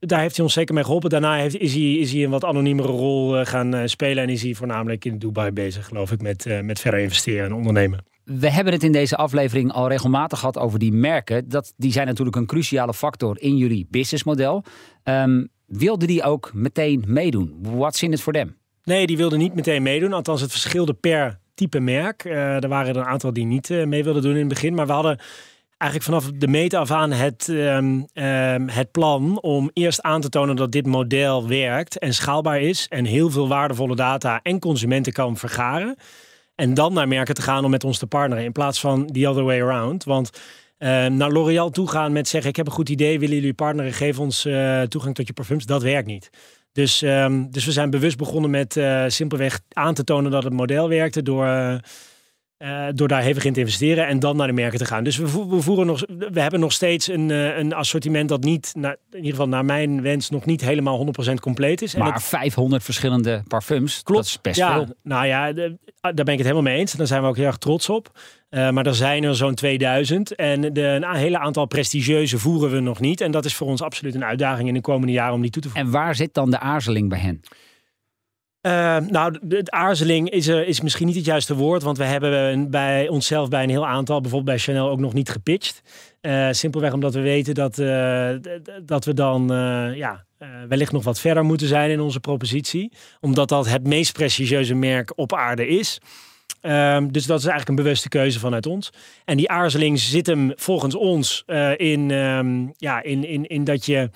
daar 0.00 0.20
heeft 0.20 0.36
hij 0.36 0.44
ons 0.44 0.54
zeker 0.54 0.74
mee 0.74 0.84
geholpen. 0.84 1.10
Daarna 1.10 1.36
heeft, 1.36 1.56
is, 1.56 1.74
hij, 1.74 1.92
is 1.92 2.12
hij 2.12 2.24
een 2.24 2.30
wat 2.30 2.44
anoniemere 2.44 2.88
rol 2.88 3.38
uh, 3.38 3.46
gaan 3.46 3.74
uh, 3.74 3.80
spelen. 3.84 4.22
En 4.22 4.28
is 4.28 4.42
hij 4.42 4.54
voornamelijk 4.54 5.04
in 5.04 5.18
Dubai 5.18 5.50
bezig, 5.50 5.86
geloof 5.86 6.12
ik, 6.12 6.22
met, 6.22 6.62
met 6.62 6.80
verder 6.80 7.00
investeren 7.00 7.44
en 7.44 7.52
ondernemen. 7.52 8.04
We 8.24 8.50
hebben 8.50 8.72
het 8.72 8.82
in 8.82 8.92
deze 8.92 9.16
aflevering 9.16 9.72
al 9.72 9.88
regelmatig 9.88 10.38
gehad 10.38 10.58
over 10.58 10.78
die 10.78 10.92
merken. 10.92 11.48
Dat, 11.48 11.72
die 11.76 11.92
zijn 11.92 12.06
natuurlijk 12.06 12.36
een 12.36 12.46
cruciale 12.46 12.94
factor 12.94 13.40
in 13.40 13.56
jullie 13.56 13.86
businessmodel. 13.90 14.64
Um, 15.04 15.48
wilde 15.68 16.06
die 16.06 16.22
ook 16.22 16.50
meteen 16.54 17.04
meedoen? 17.06 17.58
What's 17.60 18.02
in 18.02 18.12
it 18.12 18.20
for 18.20 18.32
them? 18.32 18.56
Nee, 18.84 19.06
die 19.06 19.16
wilde 19.16 19.36
niet 19.36 19.54
meteen 19.54 19.82
meedoen. 19.82 20.12
Althans, 20.12 20.40
het 20.40 20.50
verschilde 20.50 20.94
per 20.94 21.38
type 21.54 21.80
merk. 21.80 22.24
Uh, 22.24 22.62
er 22.62 22.68
waren 22.68 22.94
er 22.94 23.00
een 23.00 23.06
aantal 23.06 23.32
die 23.32 23.44
niet 23.44 23.70
uh, 23.70 23.84
mee 23.84 24.04
wilden 24.04 24.22
doen 24.22 24.32
in 24.32 24.38
het 24.38 24.48
begin. 24.48 24.74
Maar 24.74 24.86
we 24.86 24.92
hadden 24.92 25.18
eigenlijk 25.78 26.10
vanaf 26.10 26.38
de 26.38 26.48
meet 26.48 26.74
af 26.74 26.90
aan 26.90 27.12
het, 27.12 27.48
um, 27.48 28.06
um, 28.14 28.68
het 28.68 28.90
plan 28.90 29.40
om 29.40 29.70
eerst 29.72 30.02
aan 30.02 30.20
te 30.20 30.28
tonen 30.28 30.56
dat 30.56 30.72
dit 30.72 30.86
model 30.86 31.48
werkt 31.48 31.98
en 31.98 32.14
schaalbaar 32.14 32.60
is. 32.60 32.86
En 32.88 33.04
heel 33.04 33.30
veel 33.30 33.48
waardevolle 33.48 33.96
data 33.96 34.40
en 34.42 34.58
consumenten 34.58 35.12
kan 35.12 35.36
vergaren. 35.36 35.96
En 36.54 36.74
dan 36.74 36.92
naar 36.92 37.08
merken 37.08 37.34
te 37.34 37.42
gaan 37.42 37.64
om 37.64 37.70
met 37.70 37.84
ons 37.84 37.98
te 37.98 38.06
partneren. 38.06 38.44
In 38.44 38.52
plaats 38.52 38.80
van 38.80 39.06
the 39.06 39.28
other 39.28 39.44
way 39.44 39.60
around. 39.60 40.04
Want 40.04 40.30
naar 40.78 41.30
L'Oréal 41.30 41.70
toe 41.70 41.88
gaan 41.88 42.12
met 42.12 42.28
zeggen: 42.28 42.50
Ik 42.50 42.56
heb 42.56 42.66
een 42.66 42.72
goed 42.72 42.88
idee, 42.88 43.18
willen 43.18 43.34
jullie 43.34 43.54
partneren? 43.54 43.92
Geef 43.92 44.18
ons 44.18 44.46
uh, 44.46 44.82
toegang 44.82 45.14
tot 45.14 45.26
je 45.26 45.32
parfums. 45.32 45.66
Dat 45.66 45.82
werkt 45.82 46.06
niet. 46.06 46.30
Dus, 46.72 47.02
um, 47.02 47.50
dus 47.50 47.64
we 47.64 47.72
zijn 47.72 47.90
bewust 47.90 48.16
begonnen 48.16 48.50
met 48.50 48.76
uh, 48.76 49.04
simpelweg 49.06 49.60
aan 49.72 49.94
te 49.94 50.04
tonen 50.04 50.30
dat 50.30 50.44
het 50.44 50.52
model 50.52 50.88
werkte 50.88 51.22
door, 51.22 51.80
uh, 52.58 52.86
door 52.94 53.08
daar 53.08 53.22
hevig 53.22 53.44
in 53.44 53.52
te 53.52 53.60
investeren 53.60 54.06
en 54.06 54.18
dan 54.18 54.36
naar 54.36 54.46
de 54.46 54.52
merken 54.52 54.78
te 54.78 54.84
gaan. 54.84 55.04
Dus 55.04 55.16
we, 55.16 55.46
we, 55.48 55.60
voeren 55.60 55.86
nog, 55.86 56.04
we 56.30 56.40
hebben 56.40 56.60
nog 56.60 56.72
steeds 56.72 57.08
een, 57.08 57.28
uh, 57.28 57.56
een 57.56 57.72
assortiment 57.72 58.28
dat 58.28 58.42
niet, 58.42 58.72
in 58.74 58.96
ieder 59.10 59.30
geval 59.30 59.48
naar 59.48 59.64
mijn 59.64 60.02
wens, 60.02 60.30
nog 60.30 60.44
niet 60.44 60.60
helemaal 60.60 61.06
100% 61.30 61.34
compleet 61.40 61.82
is. 61.82 61.94
Maar 61.94 62.06
en 62.06 62.12
dat, 62.12 62.22
500 62.22 62.82
verschillende 62.82 63.42
parfums, 63.48 64.02
klopt. 64.02 64.22
dat 64.22 64.28
is 64.28 64.40
best 64.40 64.56
ja, 64.56 64.74
veel. 64.74 64.94
Nou 65.02 65.26
ja, 65.26 65.52
de, 65.52 65.76
daar 66.00 66.12
ben 66.14 66.26
ik 66.26 66.38
het 66.38 66.46
helemaal 66.46 66.62
mee 66.62 66.78
eens. 66.78 66.92
Daar 66.92 67.06
zijn 67.06 67.22
we 67.22 67.28
ook 67.28 67.36
heel 67.36 67.46
erg 67.46 67.58
trots 67.58 67.88
op. 67.88 68.10
Uh, 68.50 68.70
maar 68.70 68.86
er 68.86 68.94
zijn 68.94 69.24
er 69.24 69.36
zo'n 69.36 69.54
2000 69.54 70.34
en 70.34 70.72
de, 70.72 70.82
een 70.82 71.14
hele 71.14 71.38
aantal 71.38 71.66
prestigieuze 71.66 72.38
voeren 72.38 72.70
we 72.70 72.80
nog 72.80 73.00
niet. 73.00 73.20
En 73.20 73.30
dat 73.30 73.44
is 73.44 73.54
voor 73.54 73.66
ons 73.66 73.82
absoluut 73.82 74.14
een 74.14 74.24
uitdaging 74.24 74.68
in 74.68 74.74
de 74.74 74.80
komende 74.80 75.12
jaren 75.12 75.34
om 75.34 75.40
die 75.42 75.50
toe 75.50 75.62
te 75.62 75.68
voegen. 75.68 75.86
En 75.86 75.92
waar 75.92 76.14
zit 76.14 76.34
dan 76.34 76.50
de 76.50 76.58
aarzeling 76.58 77.08
bij 77.08 77.18
hen? 77.18 77.40
Uh, 78.62 78.96
nou, 78.96 79.38
het 79.48 79.70
aarzeling 79.70 80.30
is, 80.30 80.48
uh, 80.48 80.68
is 80.68 80.80
misschien 80.80 81.06
niet 81.06 81.16
het 81.16 81.24
juiste 81.24 81.54
woord, 81.54 81.82
want 81.82 81.98
we 81.98 82.04
hebben 82.04 82.70
bij 82.70 83.08
onszelf 83.08 83.48
bij 83.48 83.62
een 83.62 83.70
heel 83.70 83.86
aantal, 83.86 84.20
bijvoorbeeld 84.20 84.56
bij 84.56 84.64
Chanel, 84.64 84.90
ook 84.90 84.98
nog 84.98 85.12
niet 85.12 85.28
gepitcht. 85.28 85.82
Uh, 86.20 86.48
simpelweg 86.50 86.92
omdat 86.92 87.14
we 87.14 87.20
weten 87.20 87.54
dat, 87.54 87.76
dat 88.84 89.04
we 89.04 89.14
dan 89.14 89.46
ja, 89.94 90.24
wellicht 90.68 90.92
nog 90.92 91.04
wat 91.04 91.20
verder 91.20 91.44
moeten 91.44 91.66
zijn 91.66 91.90
in 91.90 92.00
onze 92.00 92.20
propositie, 92.20 92.92
omdat 93.20 93.48
dat 93.48 93.68
het 93.68 93.86
meest 93.86 94.12
prestigieuze 94.12 94.74
merk 94.74 95.12
op 95.16 95.34
aarde 95.34 95.66
is. 95.66 95.98
Um, 96.62 97.12
dus 97.12 97.26
dat 97.26 97.38
is 97.38 97.46
eigenlijk 97.46 97.68
een 97.68 97.84
bewuste 97.84 98.08
keuze 98.08 98.38
vanuit 98.38 98.66
ons. 98.66 98.90
En 99.24 99.36
die 99.36 99.50
aarzeling 99.50 99.98
zit 99.98 100.26
hem 100.26 100.52
volgens 100.56 100.94
ons 100.94 101.44
in, 101.76 102.10
um, 102.10 102.72
ja, 102.76 103.02
in, 103.02 103.24
in, 103.24 103.46
in 103.46 103.64
dat 103.64 103.86
je 103.86 104.10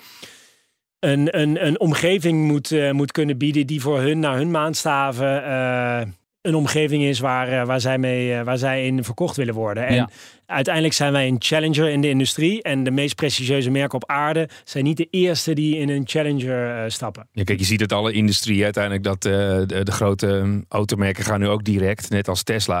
een, 1.03 1.39
een, 1.39 1.65
een 1.65 1.79
omgeving 1.79 2.47
moet, 2.47 2.71
uh, 2.71 2.91
moet 2.91 3.11
kunnen 3.11 3.37
bieden 3.37 3.67
die 3.67 3.81
voor 3.81 3.99
hun, 3.99 4.19
naar 4.19 4.35
hun 4.35 4.51
maandstaven, 4.51 5.43
uh, 5.43 6.01
een 6.41 6.55
omgeving 6.55 7.03
is 7.03 7.19
waar, 7.19 7.65
waar, 7.65 7.81
zij 7.81 7.97
mee, 7.97 8.43
waar 8.43 8.57
zij 8.57 8.85
in 8.85 9.03
verkocht 9.03 9.35
willen 9.35 9.53
worden. 9.53 9.87
En 9.87 9.95
ja. 9.95 10.09
uiteindelijk 10.45 10.93
zijn 10.93 11.11
wij 11.11 11.27
een 11.27 11.35
challenger 11.39 11.89
in 11.89 12.01
de 12.01 12.09
industrie. 12.09 12.61
En 12.61 12.83
de 12.83 12.91
meest 12.91 13.15
prestigieuze 13.15 13.69
merken 13.69 13.95
op 13.95 14.09
aarde 14.09 14.49
zijn 14.63 14.83
niet 14.83 14.97
de 14.97 15.07
eerste 15.09 15.53
die 15.53 15.77
in 15.77 15.89
een 15.89 16.03
challenger 16.05 16.91
stappen. 16.91 17.27
Ja, 17.31 17.43
kijk, 17.43 17.59
je 17.59 17.65
ziet 17.65 17.81
het 17.81 17.91
alle 17.91 18.11
industrie 18.11 18.63
uiteindelijk 18.63 19.03
dat 19.03 19.21
de, 19.21 19.63
de, 19.83 19.91
grote 19.91 20.61
automerken 20.67 21.23
gaan 21.23 21.39
nu 21.39 21.47
ook 21.47 21.63
direct, 21.63 22.09
net 22.09 22.27
als 22.27 22.43
Tesla. 22.43 22.79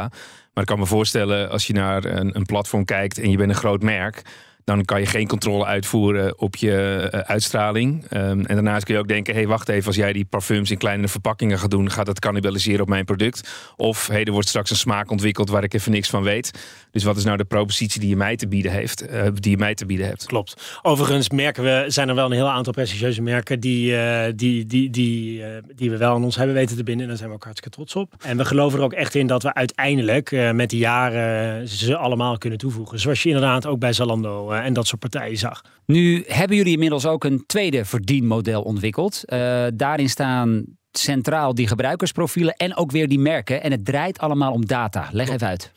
Maar 0.53 0.63
ik 0.63 0.69
kan 0.69 0.79
me 0.79 0.85
voorstellen, 0.85 1.49
als 1.49 1.67
je 1.67 1.73
naar 1.73 2.05
een, 2.05 2.35
een 2.35 2.45
platform 2.45 2.85
kijkt 2.85 3.19
en 3.19 3.29
je 3.29 3.37
bent 3.37 3.49
een 3.49 3.55
groot 3.55 3.81
merk 3.81 4.21
dan 4.63 4.85
kan 4.85 4.99
je 4.99 5.05
geen 5.05 5.27
controle 5.27 5.65
uitvoeren 5.65 6.39
op 6.39 6.55
je 6.55 7.09
uh, 7.13 7.19
uitstraling. 7.19 8.03
Um, 8.03 8.45
en 8.45 8.55
daarnaast 8.55 8.85
kun 8.85 8.93
je 8.93 8.99
ook 8.99 9.07
denken: 9.07 9.33
hé, 9.33 9.39
hey, 9.39 9.49
wacht 9.49 9.69
even, 9.69 9.87
als 9.87 9.95
jij 9.95 10.13
die 10.13 10.25
parfums 10.25 10.71
in 10.71 10.77
kleinere 10.77 11.07
verpakkingen 11.07 11.59
gaat 11.59 11.71
doen, 11.71 11.91
gaat 11.91 12.05
dat 12.05 12.19
cannibaliseren 12.19 12.81
op 12.81 12.87
mijn 12.87 13.05
product? 13.05 13.49
Of 13.75 14.07
hey, 14.07 14.23
er 14.23 14.31
wordt 14.31 14.47
straks 14.47 14.69
een 14.69 14.75
smaak 14.75 15.11
ontwikkeld 15.11 15.49
waar 15.49 15.63
ik 15.63 15.73
even 15.73 15.91
niks 15.91 16.09
van 16.09 16.23
weet. 16.23 16.51
Dus 16.91 17.03
wat 17.03 17.17
is 17.17 17.23
nou 17.23 17.37
de 17.37 17.43
propositie 17.43 17.99
die 17.99 18.09
je 18.09 18.15
mij 18.15 18.35
te 18.35 18.47
bieden 18.47 18.71
heeft? 18.71 19.11
Uh, 19.11 19.27
die 19.33 19.51
je 19.51 19.57
mij 19.57 19.75
te 19.75 19.85
bieden 19.85 20.07
hebt? 20.07 20.25
Klopt. 20.25 20.79
Overigens 20.81 21.29
merken 21.29 21.63
we, 21.63 21.85
zijn 21.87 22.09
er 22.09 22.15
wel 22.15 22.25
een 22.25 22.31
heel 22.31 22.49
aantal 22.49 22.73
prestigieuze 22.73 23.21
merken 23.21 23.59
die, 23.59 23.91
uh, 23.91 24.23
die, 24.35 24.65
die, 24.65 24.89
die, 24.89 25.43
die 25.75 25.89
we 25.89 25.97
wel 25.97 26.15
aan 26.15 26.23
ons 26.23 26.35
hebben 26.35 26.55
weten 26.55 26.77
te 26.77 26.83
binden. 26.83 27.03
En 27.03 27.07
daar 27.07 27.17
zijn 27.17 27.29
we 27.29 27.35
ook 27.35 27.43
hartstikke 27.43 27.75
trots 27.75 27.95
op. 27.95 28.13
En 28.21 28.37
we 28.37 28.45
geloven 28.45 28.79
er 28.79 28.85
ook 28.85 28.93
echt 28.93 29.15
in 29.15 29.27
dat 29.27 29.43
we 29.43 29.53
uiteindelijk 29.53 30.51
met 30.53 30.69
de 30.69 30.77
jaren 30.77 31.67
ze 31.67 31.97
allemaal 31.97 32.37
kunnen 32.37 32.59
toevoegen. 32.59 32.99
Zoals 32.99 33.23
je 33.23 33.29
inderdaad 33.29 33.65
ook 33.65 33.79
bij 33.79 33.93
Zalando 33.93 34.52
en 34.61 34.73
dat 34.73 34.87
soort 34.87 35.01
partijen 35.01 35.37
zag. 35.37 35.61
Nu 35.85 36.23
hebben 36.27 36.57
jullie 36.57 36.73
inmiddels 36.73 37.05
ook 37.05 37.23
een 37.23 37.43
tweede 37.45 37.85
verdienmodel 37.85 38.61
ontwikkeld. 38.61 39.21
Uh, 39.25 39.65
daarin 39.73 40.09
staan 40.09 40.65
centraal 40.91 41.55
die 41.55 41.67
gebruikersprofielen 41.67 42.53
en 42.53 42.75
ook 42.75 42.91
weer 42.91 43.07
die 43.07 43.19
merken. 43.19 43.63
En 43.63 43.71
het 43.71 43.85
draait 43.85 44.19
allemaal 44.19 44.51
om 44.51 44.65
data. 44.65 45.09
Leg 45.11 45.29
even 45.29 45.47
uit. 45.47 45.71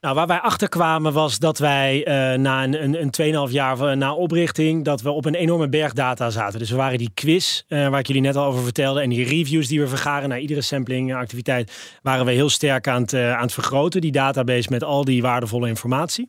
Nou, 0.00 0.18
waar 0.18 0.26
wij 0.26 0.40
achter 0.40 0.68
kwamen 0.68 1.12
was 1.12 1.38
dat 1.38 1.58
wij 1.58 1.98
uh, 1.98 2.38
na 2.38 2.64
een, 2.64 2.82
een, 2.82 3.12
een 3.18 3.48
2,5 3.48 3.52
jaar 3.52 3.96
na 3.96 4.14
oprichting, 4.14 4.84
dat 4.84 5.02
we 5.02 5.10
op 5.10 5.24
een 5.24 5.34
enorme 5.34 5.68
berg 5.68 5.92
data 5.92 6.30
zaten. 6.30 6.58
Dus 6.58 6.70
we 6.70 6.76
waren 6.76 6.98
die 6.98 7.10
quiz, 7.14 7.62
uh, 7.68 7.88
waar 7.88 7.98
ik 7.98 8.06
jullie 8.06 8.22
net 8.22 8.36
al 8.36 8.44
over 8.44 8.62
vertelde, 8.62 9.00
en 9.00 9.08
die 9.08 9.24
reviews 9.24 9.68
die 9.68 9.80
we 9.80 9.88
vergaren 9.88 10.28
na 10.28 10.38
iedere 10.38 10.60
sampling 10.60 11.14
activiteit, 11.14 11.98
waren 12.02 12.24
we 12.24 12.32
heel 12.32 12.48
sterk 12.48 12.88
aan 12.88 13.02
het, 13.02 13.12
uh, 13.12 13.34
aan 13.34 13.42
het 13.42 13.52
vergroten. 13.52 14.00
Die 14.00 14.12
database 14.12 14.70
met 14.70 14.84
al 14.84 15.04
die 15.04 15.22
waardevolle 15.22 15.68
informatie. 15.68 16.28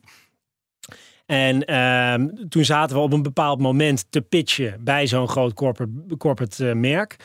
En 1.28 1.64
ehm, 1.64 2.28
toen 2.48 2.64
zaten 2.64 2.96
we 2.96 3.02
op 3.02 3.12
een 3.12 3.22
bepaald 3.22 3.60
moment 3.60 4.06
te 4.10 4.20
pitchen 4.20 4.80
bij 4.80 5.06
zo'n 5.06 5.28
groot 5.28 5.52
corporate, 5.52 6.16
corporate 6.18 6.74
merk. 6.74 7.16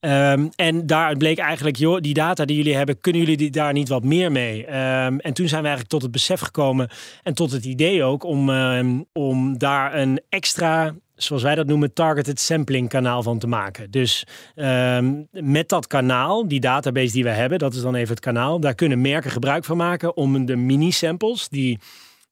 Um, 0.00 0.50
en 0.56 0.86
daar 0.86 1.16
bleek 1.16 1.38
eigenlijk, 1.38 1.76
joh, 1.76 2.00
die 2.00 2.14
data 2.14 2.44
die 2.44 2.56
jullie 2.56 2.76
hebben, 2.76 3.00
kunnen 3.00 3.24
jullie 3.24 3.50
daar 3.50 3.72
niet 3.72 3.88
wat 3.88 4.04
meer 4.04 4.32
mee? 4.32 4.66
Um, 4.66 5.20
en 5.20 5.32
toen 5.32 5.48
zijn 5.48 5.62
we 5.62 5.68
eigenlijk 5.68 5.88
tot 5.88 6.02
het 6.02 6.10
besef 6.10 6.40
gekomen 6.40 6.88
en 7.22 7.34
tot 7.34 7.52
het 7.52 7.64
idee 7.64 8.04
ook 8.04 8.24
om, 8.24 8.50
om 9.12 9.58
daar 9.58 9.94
een 9.94 10.20
extra, 10.28 10.94
zoals 11.14 11.42
wij 11.42 11.54
dat 11.54 11.66
noemen, 11.66 11.92
targeted 11.92 12.40
sampling 12.40 12.88
kanaal 12.88 13.22
van 13.22 13.38
te 13.38 13.46
maken. 13.46 13.90
Dus 13.90 14.26
met 15.30 15.68
dat 15.68 15.86
kanaal, 15.86 16.48
die 16.48 16.60
database 16.60 17.12
die 17.12 17.24
we 17.24 17.30
hebben, 17.30 17.58
dat 17.58 17.74
is 17.74 17.82
dan 17.82 17.94
even 17.94 18.14
het 18.14 18.24
kanaal, 18.24 18.60
daar 18.60 18.74
kunnen 18.74 19.00
merken 19.00 19.30
gebruik 19.30 19.64
van 19.64 19.76
maken 19.76 20.16
om 20.16 20.46
de 20.46 20.56
mini-samples 20.56 21.48
die 21.48 21.78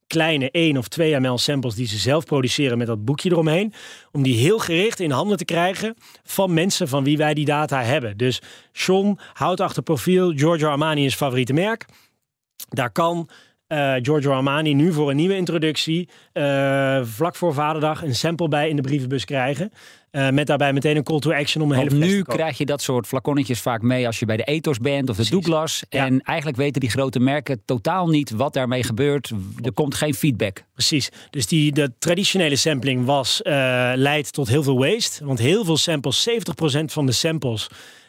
kleine 0.09 0.51
1 0.51 0.77
of 0.77 0.88
2 0.88 1.21
ml 1.21 1.38
samples 1.38 1.75
die 1.75 1.87
ze 1.87 1.97
zelf 1.97 2.25
produceren 2.25 2.79
met 2.79 2.87
dat 2.87 3.05
boekje 3.05 3.31
eromheen. 3.31 3.73
Om 4.12 4.23
die 4.23 4.37
heel 4.37 4.59
gericht 4.59 5.01
in 5.01 5.11
handen 5.11 5.37
te 5.37 5.44
krijgen 5.44 5.94
van 6.25 6.55
mensen 6.55 6.88
van 6.88 7.05
wie 7.05 7.16
wij 7.16 7.35
die 7.35 7.44
data 7.44 7.83
hebben. 7.83 8.16
Dus 8.16 8.42
Sean, 8.73 9.18
achter 9.35 9.83
profiel, 9.83 10.33
Giorgio 10.37 10.68
Armani 10.68 11.05
is 11.05 11.14
favoriete 11.14 11.53
merk. 11.53 11.85
Daar 12.68 12.90
kan 12.90 13.29
uh, 13.68 13.94
Giorgio 14.03 14.33
Armani 14.33 14.75
nu 14.75 14.92
voor 14.92 15.11
een 15.11 15.16
nieuwe 15.16 15.37
introductie 15.37 16.09
uh, 16.33 17.05
vlak 17.05 17.37
voor 17.37 17.55
Vaderdag 17.55 18.03
een 18.03 18.14
sample 18.14 18.49
bij 18.49 18.68
in 18.68 18.77
de 18.77 18.83
brievenbus 18.83 19.25
krijgen. 19.25 19.73
Uh, 20.12 20.31
met 20.31 20.47
daarbij 20.47 20.73
meteen 20.73 20.97
een 20.97 21.03
call 21.03 21.18
to 21.18 21.33
action 21.33 21.62
om 21.62 21.73
een 21.73 21.79
hele 21.79 21.94
Nu 21.94 22.23
krijg 22.23 22.59
je 22.59 22.66
dat 22.66 22.83
soort 22.83 23.07
flaconnetjes 23.07 23.61
vaak 23.61 23.83
mee 23.83 24.07
als 24.07 24.18
je 24.18 24.27
bij 24.27 24.37
de 24.37 24.44
Ethos 24.44 24.79
bent 24.79 25.09
of 25.11 25.16
de 25.16 25.31
Douglas. 25.31 25.83
Ja. 25.88 26.07
En 26.07 26.23
eigenlijk 26.23 26.59
weten 26.59 26.81
die 26.81 26.90
grote 26.90 27.21
merken 27.21 27.62
totaal 27.64 28.09
niet 28.09 28.31
wat 28.31 28.53
daarmee 28.53 28.83
gebeurt. 28.83 29.33
Er 29.62 29.73
komt 29.73 29.94
geen 29.94 30.14
feedback. 30.14 30.64
Precies. 30.73 31.09
Dus 31.31 31.47
die, 31.47 31.73
de 31.73 31.92
traditionele 31.99 32.57
sampling 32.57 33.05
was, 33.05 33.40
leidt 33.94 34.33
tot 34.33 34.49
heel 34.49 34.62
veel 34.62 34.79
waste. 34.79 35.25
Want 35.25 35.38
heel 35.38 35.64
veel 35.64 35.77
samples, 35.77 36.29
70% 36.29 36.33
van 36.85 37.07
de 37.07 37.12
samples 37.12 37.68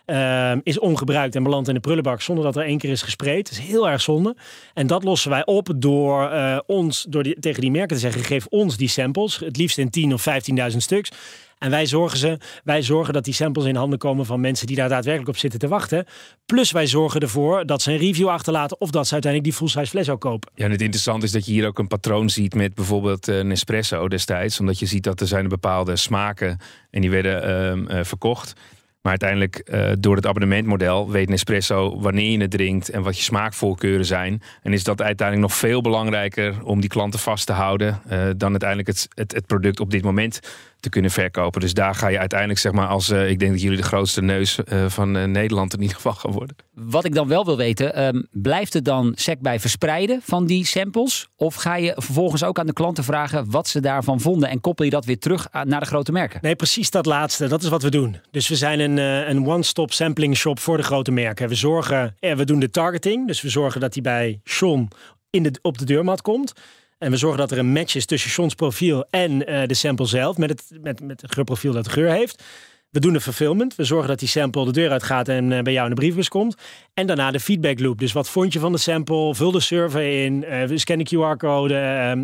uh, 0.10 0.52
is 0.64 0.80
ongebruikt 0.80 1.36
en 1.36 1.44
belandt 1.44 1.68
in 1.68 1.74
de 1.74 1.80
prullenbak 1.80 2.22
zonder 2.22 2.44
dat 2.44 2.56
er 2.56 2.64
één 2.64 2.78
keer 2.78 2.90
is 2.90 3.02
gespreid. 3.02 3.50
Dat 3.50 3.60
is 3.60 3.66
heel 3.66 3.90
erg 3.90 4.02
zonde. 4.02 4.36
En 4.74 4.88
dat 4.88 5.04
lossen 5.04 5.30
wij 5.30 5.46
op 5.46 5.72
door 5.76 6.32
uh, 6.32 6.60
ons, 6.66 7.06
door 7.10 7.24
die, 7.24 7.40
tegen 7.40 7.62
die 7.62 7.72
merken 7.72 7.96
te 7.96 8.02
zeggen: 8.02 8.24
geef 8.24 8.46
ons 8.46 8.78
die 8.78 8.88
samples, 8.88 9.38
het 9.38 9.58
liefst 9.58 9.78
in 9.78 9.90
10 9.90 10.14
of 10.14 10.26
15.000 10.72 10.78
stuks. 10.78 11.12
En 11.60 11.70
wij 11.70 11.86
zorgen, 11.86 12.18
ze, 12.18 12.38
wij 12.64 12.82
zorgen 12.82 13.14
dat 13.14 13.24
die 13.24 13.34
samples 13.34 13.66
in 13.66 13.76
handen 13.76 14.00
komen 14.00 14.26
van 14.26 14.40
mensen 14.40 14.68
die 14.68 14.76
daar 14.76 14.90
daadwerkelijk 14.90 15.30
op 15.30 15.38
zitten 15.38 15.60
te 15.60 15.68
wachten. 15.68 16.06
Plus 16.46 16.72
wij 16.72 16.88
zorgen 16.88 17.22
ervoor 17.22 17.66
dat 17.66 17.82
ze 17.82 17.92
een 17.92 17.98
review 17.98 18.28
achterlaten 18.28 18.82
of 18.82 18.90
dat 18.90 19.08
ze 19.08 19.14
uiteindelijk 19.14 19.52
die 19.52 19.60
full-size 19.60 19.92
fles 19.92 20.10
ook 20.10 20.22
kopen. 20.22 20.52
Ja, 20.56 20.66
en 20.66 20.72
het 20.72 20.82
interessante 20.82 21.26
is 21.26 21.32
dat 21.32 21.46
je 21.46 21.52
hier 21.52 21.68
ook 21.68 21.80
een 21.80 21.88
patroon 21.88 22.30
ziet 22.30 22.56
met 22.56 22.74
bijvoorbeeld 22.74 23.28
uh, 23.28 23.42
Nespresso 23.42 24.08
destijds. 24.08 24.60
Omdat 24.60 24.80
je 24.80 24.86
ziet 24.86 25.04
dat 25.04 25.22
er 25.22 25.28
zijn 25.28 25.48
bepaalde 25.48 25.96
smaken 25.96 26.60
en 26.92 27.02
die 27.02 27.10
werden 27.10 27.88
uh, 27.92 28.00
verkocht. 28.04 28.54
Maar 29.02 29.12
uiteindelijk, 29.12 29.70
uh, 29.74 29.92
door 30.00 30.16
het 30.16 30.26
abonnementmodel, 30.26 31.12
weet 31.12 31.30
Nespresso 31.30 32.00
wanneer 32.00 32.32
je 32.32 32.42
het 32.42 32.52
drinkt 32.52 32.90
en 32.90 33.02
wat 33.02 33.18
je 33.18 33.24
smaakvoorkeuren 33.24 34.06
zijn. 34.06 34.42
En 34.64 34.74
is 34.74 34.84
dat 34.84 35.02
uiteindelijk 35.02 35.48
nog 35.50 35.58
veel 35.58 35.82
belangrijker 35.82 36.64
om 36.64 36.80
die 36.80 36.90
klanten 36.90 37.20
vast 37.20 37.46
te 37.46 37.54
houden 37.54 38.02
dan 38.38 38.50
uiteindelijk 38.50 38.88
het, 38.88 39.08
het, 39.14 39.34
het, 39.34 39.46
product 39.46 39.80
op 39.80 39.92
dit 39.92 40.04
moment 40.04 40.40
te 40.80 40.90
kunnen 40.90 41.12
verkopen. 41.12 41.62
Dus 41.62 41.74
daar 41.74 41.96
ga 41.96 42.08
je 42.08 42.20
uiteindelijk, 42.20 42.60
zeg 42.60 42.72
maar, 42.72 42.88
als 42.88 43.10
uh, 43.10 43.30
ik 43.30 43.40
denk 43.40 43.52
dat 43.52 43.62
jullie 43.62 43.78
de 43.78 43.84
grootste 43.84 44.22
neus 44.22 44.60
van 44.88 45.32
Nederland 45.32 45.74
in 45.74 45.82
ieder 45.82 45.96
geval 45.96 46.14
gaan 46.14 46.32
worden. 46.32 46.56
Wat 46.74 47.06
ik 47.06 47.14
dan 47.14 47.28
wel 47.28 47.46
wil 47.46 47.58
weten, 47.58 48.04
um, 48.04 48.28
blijft 48.32 48.74
het 48.74 48.86
dan 48.86 49.12
sec 49.16 49.40
bij 49.40 49.60
verspreiden 49.60 50.22
van 50.24 50.46
die 50.46 50.66
samples? 50.66 51.28
Of 51.36 51.56
ga 51.56 51.76
je 51.76 51.94
vervolgens 51.96 52.44
ook 52.44 52.60
aan 52.60 52.66
de 52.66 52.74
klanten 52.74 53.04
vragen 53.04 53.52
wat 53.52 53.68
ze 53.68 53.80
daarvan 53.80 54.20
vonden 54.20 54.50
en 54.50 54.62
koppel 54.62 54.86
je 54.86 54.92
dat 54.92 55.06
weer 55.06 55.20
terug 55.20 55.48
naar 55.64 55.80
de 55.80 55.86
grote 55.86 56.12
merken? 56.12 56.40
Nee, 56.42 56.56
precies 56.56 56.90
dat 56.90 57.06
laatste. 57.06 57.48
Dat 57.48 57.64
is 57.64 57.70
wat 57.70 57.82
we 57.82 57.90
doen. 57.90 58.18
Dus 58.32 58.48
we 58.48 58.56
zijn 58.56 58.80
een, 58.80 58.98
een 59.30 59.48
one-stop 59.48 59.94
sampling 59.94 60.38
shop 60.38 60.60
voor 60.60 60.78
de 60.78 60.84
grote 60.84 61.12
merken. 61.12 61.48
We 61.48 61.56
zorgen, 61.56 62.16
eh, 62.20 62.36
we 62.36 62.46
doen 62.46 62.60
de 62.60 62.70
targeting. 62.70 63.28
Dus 63.28 63.42
we 63.42 63.50
zorgen 63.50 63.82
dat 63.82 63.94
die 63.94 64.02
bij 64.02 64.40
Sean 64.44 64.88
in 65.30 65.44
de, 65.44 65.60
op 65.62 65.78
de 65.78 65.86
deurmat 65.86 66.22
komt. 66.22 66.54
En 67.00 67.12
we 67.12 67.18
zorgen 67.18 67.40
dat 67.40 67.52
er 67.52 67.58
een 67.58 67.72
match 67.72 67.96
is 67.96 68.06
tussen 68.06 68.30
Sean's 68.30 68.56
profiel 68.56 69.06
en 69.10 69.32
uh, 69.52 69.66
de 69.66 69.74
sample 69.74 70.06
zelf. 70.06 70.38
Met 70.38 70.50
het, 70.50 70.64
met, 70.82 71.02
met 71.02 71.22
het 71.22 71.34
geurprofiel 71.34 71.74
dat 71.74 71.84
de 71.84 71.90
geur 71.90 72.12
heeft. 72.12 72.44
We 72.90 73.00
doen 73.00 73.14
de 73.14 73.22
fulfillment. 73.22 73.76
We 73.76 73.84
zorgen 73.84 74.08
dat 74.08 74.20
die 74.20 74.28
sample 74.28 74.66
de 74.66 74.72
deur 74.72 74.92
uitgaat 74.92 75.28
en 75.28 75.52
uh, 75.52 75.62
bij 75.62 75.74
jou 75.74 75.90
in 75.90 75.96
de 75.96 76.02
briefbus 76.02 76.30
komt. 76.30 76.56
En 76.94 77.08
daarna 77.08 77.32
de 77.32 77.40
feedback 77.40 77.80
loop. 77.80 78.00
Dus 78.00 78.12
wat 78.12 78.30
vond 78.30 78.54
je 78.54 78.60
van 78.60 78.72
de 78.72 78.78
sample? 78.78 79.36
Vul 79.36 79.52
de 79.52 79.60
survey 79.60 80.26
in. 80.26 80.46
Uh, 80.50 80.78
scan 80.78 80.98
de 80.98 81.16
QR-code 81.16 81.76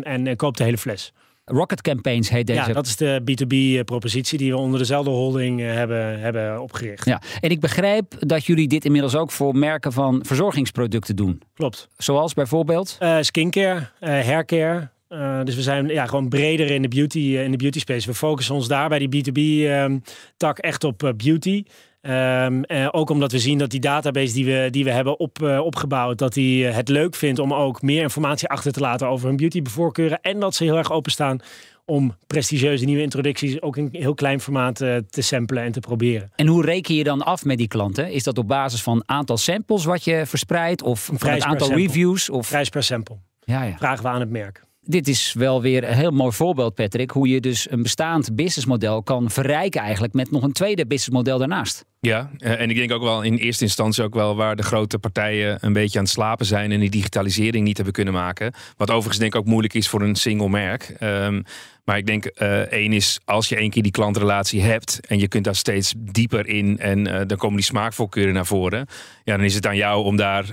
en 0.02 0.36
koop 0.36 0.56
de 0.56 0.64
hele 0.64 0.78
fles. 0.78 1.12
Rocket 1.52 1.82
Campaigns 1.82 2.28
heet 2.28 2.46
deze. 2.46 2.68
Ja, 2.68 2.72
dat 2.72 2.86
is 2.86 2.96
de 2.96 3.20
B2B-propositie 3.20 4.38
die 4.38 4.50
we 4.50 4.58
onder 4.58 4.78
dezelfde 4.78 5.10
holding 5.10 5.60
hebben, 5.60 6.20
hebben 6.20 6.62
opgericht. 6.62 7.04
Ja, 7.04 7.22
en 7.40 7.50
ik 7.50 7.60
begrijp 7.60 8.14
dat 8.18 8.44
jullie 8.44 8.68
dit 8.68 8.84
inmiddels 8.84 9.14
ook 9.14 9.30
voor 9.30 9.56
merken 9.56 9.92
van 9.92 10.24
verzorgingsproducten 10.26 11.16
doen. 11.16 11.42
Klopt. 11.54 11.88
Zoals 11.96 12.34
bijvoorbeeld? 12.34 12.98
Uh, 13.02 13.16
skincare, 13.20 13.78
uh, 14.00 14.08
haircare. 14.08 14.88
Uh, 15.08 15.44
dus 15.44 15.54
we 15.54 15.62
zijn 15.62 15.88
ja, 15.88 16.06
gewoon 16.06 16.28
breder 16.28 16.70
in 16.70 16.82
de, 16.82 16.88
beauty, 16.88 17.18
in 17.18 17.50
de 17.50 17.56
beauty 17.56 17.78
space. 17.78 18.06
We 18.06 18.14
focussen 18.14 18.54
ons 18.54 18.68
daar 18.68 18.88
bij 18.88 19.06
die 19.06 19.24
B2B-tak 19.24 20.58
echt 20.58 20.84
op 20.84 21.12
beauty. 21.16 21.64
Um, 22.08 22.64
uh, 22.66 22.88
ook 22.90 23.10
omdat 23.10 23.32
we 23.32 23.38
zien 23.38 23.58
dat 23.58 23.70
die 23.70 23.80
database 23.80 24.34
die 24.34 24.44
we, 24.44 24.68
die 24.70 24.84
we 24.84 24.90
hebben 24.90 25.18
op, 25.18 25.38
uh, 25.42 25.60
opgebouwd, 25.60 26.18
dat 26.18 26.34
die 26.34 26.64
het 26.64 26.88
leuk 26.88 27.14
vindt 27.14 27.38
om 27.38 27.54
ook 27.54 27.82
meer 27.82 28.02
informatie 28.02 28.48
achter 28.48 28.72
te 28.72 28.80
laten 28.80 29.08
over 29.08 29.26
hun 29.26 29.36
beautybevoorkeuren. 29.36 30.20
En 30.20 30.40
dat 30.40 30.54
ze 30.54 30.64
heel 30.64 30.76
erg 30.76 30.92
openstaan 30.92 31.40
om 31.84 32.16
prestigieuze 32.26 32.84
nieuwe 32.84 33.02
introducties 33.02 33.62
ook 33.62 33.76
in 33.76 33.88
heel 33.92 34.14
klein 34.14 34.40
formaat 34.40 34.80
uh, 34.80 34.96
te 35.08 35.22
samplen 35.22 35.62
en 35.62 35.72
te 35.72 35.80
proberen. 35.80 36.32
En 36.36 36.46
hoe 36.46 36.64
reken 36.64 36.94
je 36.94 37.04
dan 37.04 37.22
af 37.22 37.44
met 37.44 37.58
die 37.58 37.68
klanten? 37.68 38.12
Is 38.12 38.22
dat 38.22 38.38
op 38.38 38.48
basis 38.48 38.82
van 38.82 39.02
aantal 39.06 39.36
samples 39.36 39.84
wat 39.84 40.04
je 40.04 40.26
verspreidt 40.26 40.82
of 40.82 41.10
het 41.18 41.42
aantal 41.42 41.72
reviews? 41.72 42.30
Of... 42.30 42.48
Prijs 42.48 42.68
per 42.68 42.82
sample. 42.82 43.16
Ja, 43.44 43.62
ja. 43.62 43.76
Vragen 43.76 44.02
we 44.02 44.08
aan 44.08 44.20
het 44.20 44.30
merk 44.30 44.65
dit 44.86 45.08
is 45.08 45.32
wel 45.32 45.62
weer 45.62 45.88
een 45.88 45.94
heel 45.94 46.10
mooi 46.10 46.32
voorbeeld, 46.32 46.74
Patrick. 46.74 47.10
Hoe 47.10 47.28
je 47.28 47.40
dus 47.40 47.70
een 47.70 47.82
bestaand 47.82 48.34
businessmodel 48.36 49.02
kan 49.02 49.30
verrijken 49.30 49.80
eigenlijk 49.80 50.14
met 50.14 50.30
nog 50.30 50.42
een 50.42 50.52
tweede 50.52 50.86
businessmodel 50.86 51.38
daarnaast. 51.38 51.84
Ja, 52.00 52.30
eh, 52.38 52.60
en 52.60 52.70
ik 52.70 52.76
denk 52.76 52.92
ook 52.92 53.02
wel 53.02 53.22
in 53.22 53.36
eerste 53.36 53.64
instantie 53.64 54.04
ook 54.04 54.14
wel 54.14 54.36
waar 54.36 54.56
de 54.56 54.62
grote 54.62 54.98
partijen 54.98 55.58
een 55.60 55.72
beetje 55.72 55.98
aan 55.98 56.04
het 56.04 56.12
slapen 56.12 56.46
zijn 56.46 56.72
en 56.72 56.80
die 56.80 56.90
digitalisering 56.90 57.64
niet 57.64 57.76
hebben 57.76 57.94
kunnen 57.94 58.14
maken. 58.14 58.52
Wat 58.76 58.90
overigens 58.90 59.18
denk 59.18 59.34
ik 59.34 59.40
ook 59.40 59.46
moeilijk 59.46 59.74
is 59.74 59.88
voor 59.88 60.02
een 60.02 60.14
single 60.14 60.48
merk. 60.48 60.96
Um, 61.00 61.42
maar 61.84 61.98
ik 61.98 62.06
denk, 62.06 62.30
uh, 62.42 62.58
één 62.58 62.92
is 62.92 63.20
als 63.24 63.48
je 63.48 63.56
één 63.56 63.70
keer 63.70 63.82
die 63.82 63.92
klantrelatie 63.92 64.62
hebt 64.62 65.00
en 65.06 65.18
je 65.18 65.28
kunt 65.28 65.44
daar 65.44 65.54
steeds 65.54 65.94
dieper 65.96 66.46
in 66.46 66.78
en 66.78 67.06
uh, 67.06 67.20
dan 67.26 67.36
komen 67.36 67.56
die 67.56 67.64
smaakvoorkeuren 67.64 68.34
naar 68.34 68.46
voren. 68.46 68.86
Ja, 69.24 69.36
dan 69.36 69.44
is 69.44 69.54
het 69.54 69.66
aan 69.66 69.76
jou 69.76 70.04
om 70.04 70.16
daar 70.16 70.46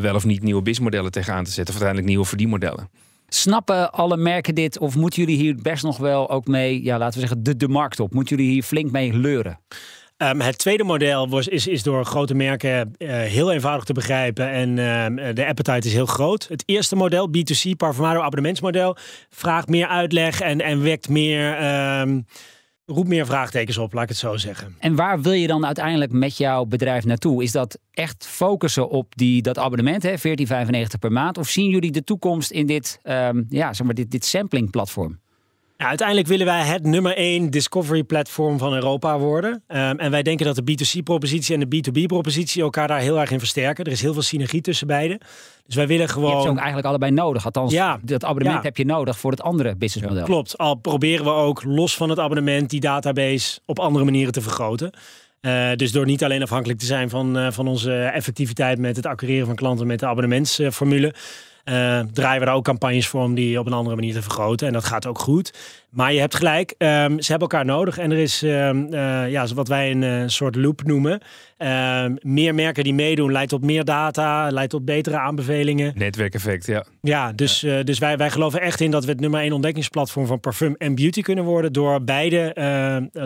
wel 0.00 0.14
of 0.14 0.24
niet 0.24 0.42
nieuwe 0.42 0.62
businessmodellen 0.62 1.10
tegenaan 1.10 1.44
te 1.44 1.50
zetten. 1.50 1.74
Of 1.74 1.80
uiteindelijk 1.80 2.08
nieuwe 2.08 2.28
verdienmodellen. 2.28 2.88
Snappen 3.34 3.92
alle 3.92 4.16
merken 4.16 4.54
dit 4.54 4.78
of 4.78 4.96
moeten 4.96 5.22
jullie 5.22 5.38
hier 5.38 5.56
best 5.62 5.82
nog 5.82 5.96
wel 5.96 6.30
ook 6.30 6.46
mee, 6.46 6.82
ja, 6.82 6.98
laten 6.98 7.20
we 7.20 7.26
zeggen, 7.26 7.42
de, 7.42 7.56
de 7.56 7.68
markt 7.68 8.00
op? 8.00 8.14
Moeten 8.14 8.36
jullie 8.36 8.52
hier 8.52 8.62
flink 8.62 8.90
mee 8.90 9.12
leuren? 9.12 9.58
Um, 10.16 10.40
het 10.40 10.58
tweede 10.58 10.84
model 10.84 11.28
was, 11.28 11.48
is, 11.48 11.66
is 11.66 11.82
door 11.82 12.04
grote 12.04 12.34
merken 12.34 12.94
uh, 12.98 13.08
heel 13.08 13.52
eenvoudig 13.52 13.84
te 13.84 13.92
begrijpen 13.92 14.48
en 14.48 14.68
uh, 14.68 15.34
de 15.34 15.46
appetite 15.46 15.88
is 15.88 15.92
heel 15.92 16.06
groot. 16.06 16.48
Het 16.48 16.62
eerste 16.66 16.96
model, 16.96 17.28
B2C, 17.28 17.70
Parfumado 17.76 18.20
abonnementsmodel, 18.20 18.96
vraagt 19.28 19.68
meer 19.68 19.86
uitleg 19.86 20.40
en, 20.40 20.60
en 20.60 20.82
wekt 20.82 21.08
meer... 21.08 21.62
Um, 22.00 22.26
roept 22.86 23.08
meer 23.08 23.26
vraagtekens 23.26 23.78
op, 23.78 23.92
laat 23.92 24.02
ik 24.02 24.08
het 24.08 24.18
zo 24.18 24.36
zeggen. 24.36 24.76
En 24.78 24.94
waar 24.94 25.20
wil 25.20 25.32
je 25.32 25.46
dan 25.46 25.66
uiteindelijk 25.66 26.12
met 26.12 26.36
jouw 26.36 26.64
bedrijf 26.64 27.04
naartoe? 27.04 27.42
Is 27.42 27.52
dat 27.52 27.78
echt 27.90 28.26
focussen 28.26 28.88
op 28.88 29.16
die, 29.16 29.42
dat 29.42 29.58
abonnement, 29.58 30.02
hè, 30.02 30.14
14,95 30.18 30.98
per 30.98 31.12
maand? 31.12 31.38
Of 31.38 31.48
zien 31.48 31.70
jullie 31.70 31.90
de 31.90 32.04
toekomst 32.04 32.50
in 32.50 32.66
dit, 32.66 33.00
um, 33.02 33.46
ja, 33.48 33.72
zeg 33.72 33.86
maar 33.86 33.94
dit, 33.94 34.10
dit 34.10 34.24
sampling 34.24 34.70
platform? 34.70 35.20
Ja, 35.82 35.88
uiteindelijk 35.88 36.28
willen 36.28 36.46
wij 36.46 36.62
het 36.62 36.84
nummer 36.84 37.16
één 37.16 37.50
discovery 37.50 38.02
platform 38.02 38.58
van 38.58 38.74
Europa 38.74 39.18
worden. 39.18 39.52
Um, 39.52 39.98
en 39.98 40.10
wij 40.10 40.22
denken 40.22 40.46
dat 40.46 40.56
de 40.56 40.62
B2C-propositie 40.62 41.54
en 41.54 41.68
de 41.68 41.76
B2B-propositie 41.76 42.62
elkaar 42.62 42.88
daar 42.88 42.98
heel 42.98 43.20
erg 43.20 43.30
in 43.30 43.38
versterken. 43.38 43.84
Er 43.84 43.92
is 43.92 44.00
heel 44.00 44.12
veel 44.12 44.22
synergie 44.22 44.60
tussen 44.60 44.86
beide. 44.86 45.20
Dus 45.66 45.74
wij 45.74 45.86
willen 45.86 46.08
gewoon. 46.08 46.28
Je 46.28 46.32
hebt 46.32 46.44
ze 46.44 46.50
ook 46.50 46.56
eigenlijk 46.56 46.86
allebei 46.86 47.12
nodig. 47.12 47.44
Althans, 47.44 47.72
ja, 47.72 47.98
dat 48.02 48.24
abonnement 48.24 48.56
ja. 48.56 48.62
heb 48.62 48.76
je 48.76 48.84
nodig 48.84 49.18
voor 49.18 49.30
het 49.30 49.42
andere 49.42 49.76
businessmodel. 49.76 50.22
Ja, 50.22 50.28
klopt. 50.28 50.58
Al 50.58 50.74
proberen 50.74 51.24
we 51.24 51.30
ook 51.30 51.62
los 51.64 51.96
van 51.96 52.08
het 52.08 52.18
abonnement 52.18 52.70
die 52.70 52.80
database 52.80 53.60
op 53.66 53.78
andere 53.78 54.04
manieren 54.04 54.32
te 54.32 54.40
vergroten. 54.40 54.92
Uh, 55.40 55.70
dus 55.74 55.92
door 55.92 56.06
niet 56.06 56.24
alleen 56.24 56.42
afhankelijk 56.42 56.78
te 56.78 56.86
zijn 56.86 57.10
van, 57.10 57.38
uh, 57.38 57.50
van 57.50 57.68
onze 57.68 57.92
effectiviteit 57.94 58.78
met 58.78 58.96
het 58.96 59.06
acquireren 59.06 59.46
van 59.46 59.54
klanten 59.54 59.86
met 59.86 60.00
de 60.00 60.06
abonnementsformule. 60.06 61.14
Draaien 62.12 62.38
we 62.38 62.44
daar 62.44 62.54
ook 62.54 62.64
campagnes 62.64 63.08
voor 63.08 63.22
om 63.22 63.34
die 63.34 63.58
op 63.58 63.66
een 63.66 63.72
andere 63.72 63.96
manier 63.96 64.14
te 64.14 64.22
vergroten. 64.22 64.66
En 64.66 64.72
dat 64.72 64.84
gaat 64.84 65.06
ook 65.06 65.18
goed. 65.18 65.52
Maar 65.90 66.12
je 66.12 66.20
hebt 66.20 66.34
gelijk, 66.34 66.74
ehm, 66.78 67.18
ze 67.18 67.30
hebben 67.30 67.48
elkaar 67.48 67.64
nodig. 67.64 67.98
En 67.98 68.10
er 68.10 68.18
is 68.18 68.42
ehm, 68.42 68.94
ja, 69.28 69.46
wat 69.54 69.68
wij 69.68 69.90
een 69.90 70.30
soort 70.30 70.56
loop 70.56 70.82
noemen. 70.84 71.20
Ehm, 71.56 72.16
meer 72.20 72.54
merken 72.54 72.84
die 72.84 72.94
meedoen 72.94 73.32
leidt 73.32 73.50
tot 73.50 73.62
meer 73.62 73.84
data, 73.84 74.50
leidt 74.50 74.70
tot 74.70 74.84
betere 74.84 75.18
aanbevelingen. 75.18 75.92
Netwerkeffect, 75.96 76.66
ja. 76.66 76.84
Ja, 77.00 77.32
dus, 77.32 77.66
dus 77.84 77.98
wij, 77.98 78.16
wij 78.16 78.30
geloven 78.30 78.60
echt 78.60 78.80
in 78.80 78.90
dat 78.90 79.04
we 79.04 79.10
het 79.10 79.20
nummer 79.20 79.40
één 79.40 79.52
ontdekkingsplatform 79.52 80.26
van 80.26 80.40
parfum 80.40 80.74
en 80.78 80.94
beauty 80.94 81.22
kunnen 81.22 81.44
worden 81.44 81.72
door 81.72 82.04
beide, 82.04 82.52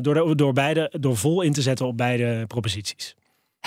door, 0.03 0.15
de, 0.15 0.35
door 0.35 0.53
beide, 0.53 0.93
door 1.01 1.17
vol 1.17 1.43
in 1.43 1.53
te 1.53 1.63
zetten 1.63 1.87
op 1.87 1.97
beide 1.97 2.45
proposities. 2.47 3.17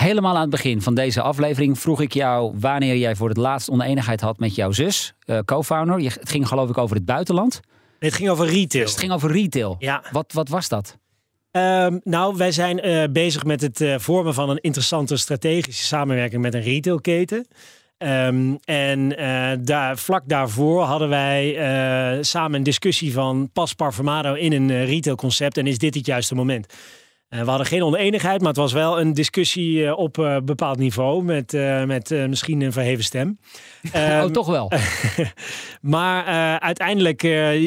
Helemaal 0.00 0.34
aan 0.34 0.40
het 0.40 0.50
begin 0.50 0.82
van 0.82 0.94
deze 0.94 1.22
aflevering 1.22 1.78
vroeg 1.78 2.00
ik 2.00 2.12
jou 2.12 2.54
wanneer 2.60 2.96
jij 2.96 3.16
voor 3.16 3.28
het 3.28 3.36
laatst 3.36 3.70
oneenigheid 3.70 4.20
had 4.20 4.38
met 4.38 4.54
jouw 4.54 4.72
zus, 4.72 5.14
uh, 5.26 5.38
co-founder. 5.44 5.98
Het 5.98 6.28
ging 6.28 6.48
geloof 6.48 6.68
ik 6.68 6.78
over 6.78 6.96
het 6.96 7.04
buitenland. 7.04 7.60
het 7.98 8.14
ging 8.14 8.28
over 8.28 8.46
retail. 8.46 8.84
het 8.84 8.98
ging 8.98 9.12
over 9.12 9.32
retail. 9.32 9.76
Ja. 9.78 10.02
Wat, 10.12 10.32
wat 10.32 10.48
was 10.48 10.68
dat? 10.68 10.98
Ehm, 11.50 11.98
nou, 12.02 12.36
wij 12.36 12.52
zijn 12.52 12.88
uh, 12.88 13.04
bezig 13.12 13.44
met 13.44 13.60
het 13.60 13.80
uh, 13.80 13.98
vormen 13.98 14.34
van 14.34 14.50
een 14.50 14.60
interessante 14.60 15.16
strategische 15.16 15.84
samenwerking 15.84 16.42
met 16.42 16.54
een 16.54 16.62
retailketen. 16.62 17.46
Um, 17.98 18.58
en 18.64 19.08
daar, 19.64 19.98
vlak 19.98 20.22
daarvoor 20.26 20.82
hadden 20.82 21.08
wij 21.08 21.54
samen 22.20 22.58
een 22.58 22.62
discussie 22.62 23.12
van 23.12 23.50
pas 23.52 23.74
Parfumado 23.74 24.34
in 24.34 24.52
een 24.52 24.84
retailconcept 24.84 25.56
en 25.56 25.66
is 25.66 25.78
dit 25.78 25.94
het 25.94 26.06
juiste 26.06 26.34
moment? 26.34 26.66
Eh, 27.30 27.40
we 27.40 27.48
hadden 27.48 27.66
geen 27.66 27.82
oneenigheid, 27.82 28.40
maar 28.40 28.48
het 28.48 28.56
was 28.56 28.72
wel 28.72 29.00
een 29.00 29.14
discussie 29.14 29.86
eh, 29.86 29.98
op 29.98 30.16
een 30.16 30.44
bepaald 30.44 30.78
niveau 30.78 31.22
met, 31.22 31.52
met 31.86 32.10
misschien 32.28 32.60
een 32.60 32.72
verheven 32.72 33.04
stem. 33.04 33.38
oh, 33.94 34.00
ehm, 34.00 34.32
toch 34.32 34.46
wel. 34.46 34.72
maar 35.80 36.24
uiteindelijk 36.60 37.20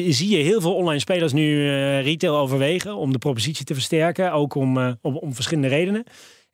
zie 0.08 0.28
je 0.28 0.36
heel 0.36 0.60
veel 0.60 0.74
online 0.74 1.00
spelers 1.00 1.32
nu 1.32 1.68
retail 2.00 2.36
overwegen 2.36 2.96
om 2.96 3.12
de 3.12 3.18
propositie 3.18 3.64
te 3.64 3.74
versterken, 3.74 4.32
ook 4.32 4.54
om, 4.54 4.96
om, 5.02 5.16
om 5.16 5.34
verschillende 5.34 5.68
redenen. 5.68 6.04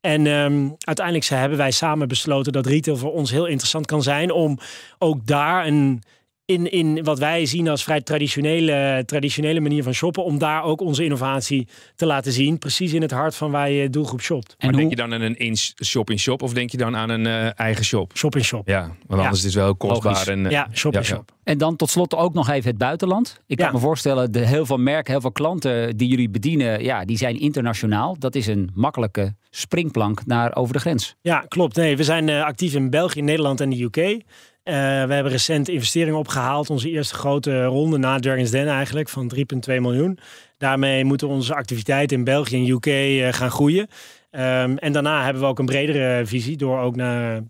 En 0.00 0.26
um, 0.26 0.74
uiteindelijk 0.78 1.26
hebben 1.26 1.58
wij 1.58 1.70
samen 1.70 2.08
besloten 2.08 2.52
dat 2.52 2.66
retail 2.66 2.96
voor 2.96 3.12
ons 3.12 3.30
heel 3.30 3.46
interessant 3.46 3.86
kan 3.86 4.02
zijn 4.02 4.32
om 4.32 4.58
ook 4.98 5.26
daar 5.26 5.66
een 5.66 6.02
in, 6.50 6.70
in 6.70 7.04
wat 7.04 7.18
wij 7.18 7.46
zien 7.46 7.68
als 7.68 7.84
vrij 7.84 8.00
traditionele, 8.00 9.02
traditionele 9.06 9.60
manier 9.60 9.82
van 9.82 9.92
shoppen, 9.92 10.24
om 10.24 10.38
daar 10.38 10.62
ook 10.62 10.80
onze 10.80 11.04
innovatie 11.04 11.68
te 11.96 12.06
laten 12.06 12.32
zien. 12.32 12.58
Precies 12.58 12.92
in 12.92 13.02
het 13.02 13.10
hart 13.10 13.34
van 13.34 13.50
waar 13.50 13.70
je 13.70 13.90
doelgroep 13.90 14.20
shopt. 14.20 14.54
En 14.58 14.72
denk 14.72 14.90
je 14.90 14.96
dan 14.96 15.14
aan 15.14 15.20
een 15.20 15.36
in 15.36 15.56
shop 15.84 16.10
in 16.10 16.18
shop 16.18 16.42
of 16.42 16.52
denk 16.52 16.70
je 16.70 16.76
dan 16.76 16.96
aan 16.96 17.10
een 17.10 17.26
uh, 17.26 17.58
eigen 17.58 17.84
shop? 17.84 18.12
Shop 18.14 18.36
in 18.36 18.44
shop. 18.44 18.68
Ja, 18.68 18.96
want 19.06 19.20
anders 19.20 19.38
is 19.38 19.44
het 19.44 19.54
wel 19.54 19.76
kostbaar. 19.76 20.28
En, 20.28 20.44
uh, 20.44 20.50
ja, 20.50 20.68
shop 20.72 20.94
in 20.94 21.04
shop. 21.04 21.32
En 21.44 21.58
dan 21.58 21.76
tot 21.76 21.90
slot 21.90 22.14
ook 22.14 22.34
nog 22.34 22.48
even 22.48 22.68
het 22.70 22.78
buitenland. 22.78 23.40
Ik 23.46 23.56
kan 23.56 23.72
me 23.72 23.78
voorstellen, 23.78 24.32
de 24.32 24.46
heel 24.46 24.66
veel 24.66 24.78
merken, 24.78 25.12
heel 25.12 25.20
veel 25.20 25.32
klanten 25.32 25.96
die 25.96 26.08
jullie 26.08 26.30
bedienen, 26.30 26.82
ja, 26.82 27.04
die 27.04 27.16
zijn 27.16 27.40
internationaal. 27.40 28.16
Dat 28.18 28.34
is 28.34 28.46
een 28.46 28.70
makkelijke 28.74 29.34
springplank 29.50 30.26
naar 30.26 30.56
over 30.56 30.72
de 30.72 30.80
grens. 30.80 31.16
Ja, 31.20 31.44
klopt. 31.48 31.76
Nee, 31.76 31.96
we 31.96 32.04
zijn 32.04 32.28
uh, 32.28 32.44
actief 32.44 32.74
in 32.74 32.90
België, 32.90 33.22
Nederland 33.22 33.60
en 33.60 33.70
de 33.70 33.82
UK. 33.82 34.22
Uh, 34.70 34.76
we 34.76 35.14
hebben 35.14 35.32
recent 35.32 35.68
investeringen 35.68 36.18
opgehaald. 36.18 36.70
Onze 36.70 36.90
eerste 36.90 37.14
grote 37.14 37.64
ronde 37.64 37.98
na 37.98 38.18
Dragon's 38.18 38.50
Den 38.50 38.68
eigenlijk 38.68 39.08
van 39.08 39.32
3,2 39.36 39.42
miljoen. 39.66 40.18
Daarmee 40.58 41.04
moeten 41.04 41.28
onze 41.28 41.54
activiteiten 41.54 42.16
in 42.16 42.24
België 42.24 42.56
en 42.56 42.74
UK 42.74 42.86
eh, 42.86 43.32
gaan 43.32 43.50
groeien. 43.50 43.88
Um, 44.30 44.78
en 44.78 44.92
daarna 44.92 45.24
hebben 45.24 45.42
we 45.42 45.48
ook 45.48 45.58
een 45.58 45.66
bredere 45.66 46.26
visie 46.26 46.56
door 46.56 46.80
ook 46.80 46.96
naar 46.96 47.40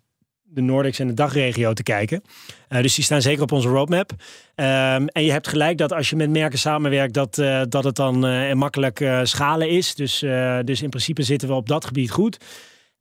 de 0.42 0.60
Nordics 0.60 0.98
en 0.98 1.06
de 1.06 1.14
dagregio 1.14 1.72
te 1.72 1.82
kijken. 1.82 2.22
Uh, 2.68 2.82
dus 2.82 2.94
die 2.94 3.04
staan 3.04 3.22
zeker 3.22 3.42
op 3.42 3.52
onze 3.52 3.68
roadmap. 3.68 4.10
Um, 4.10 5.08
en 5.08 5.24
je 5.24 5.30
hebt 5.32 5.48
gelijk 5.48 5.78
dat 5.78 5.92
als 5.92 6.10
je 6.10 6.16
met 6.16 6.30
merken 6.30 6.58
samenwerkt, 6.58 7.14
dat, 7.14 7.34
dat 7.68 7.84
het 7.84 7.96
dan 7.96 8.18
makkelijk 8.58 9.04
schalen 9.22 9.68
is. 9.68 9.94
Dus, 9.94 10.18
dus 10.64 10.82
in 10.82 10.90
principe 10.90 11.22
zitten 11.22 11.48
we 11.48 11.54
op 11.54 11.68
dat 11.68 11.84
gebied 11.84 12.10
goed 12.10 12.38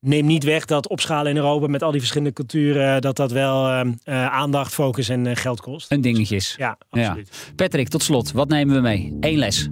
neem 0.00 0.26
niet 0.26 0.44
weg 0.44 0.64
dat 0.64 0.88
opschalen 0.88 1.30
in 1.30 1.36
Europa 1.36 1.66
met 1.66 1.82
al 1.82 1.90
die 1.90 2.00
verschillende 2.00 2.32
culturen, 2.32 3.00
dat 3.00 3.16
dat 3.16 3.32
wel 3.32 3.70
uh, 3.70 3.92
aandacht, 4.26 4.74
focus 4.74 5.08
en 5.08 5.24
uh, 5.24 5.36
geld 5.36 5.60
kost. 5.60 5.92
Een 5.92 6.00
dingetje 6.00 6.36
is. 6.36 6.54
Ja, 6.58 6.78
absoluut. 6.90 7.52
Patrick, 7.56 7.88
tot 7.88 8.02
slot, 8.02 8.32
wat 8.32 8.48
nemen 8.48 8.74
we 8.74 8.80
mee? 8.80 9.16
Eén 9.20 9.38
les. 9.38 9.68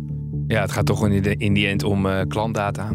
Ja, 0.47 0.61
het 0.61 0.73
gaat 0.73 0.87
toch 0.87 1.07
in 1.07 1.23
die, 1.23 1.37
in 1.37 1.53
die 1.53 1.67
end 1.67 1.83
om 1.83 2.07
uh, 2.07 2.21
klantdata. 2.29 2.93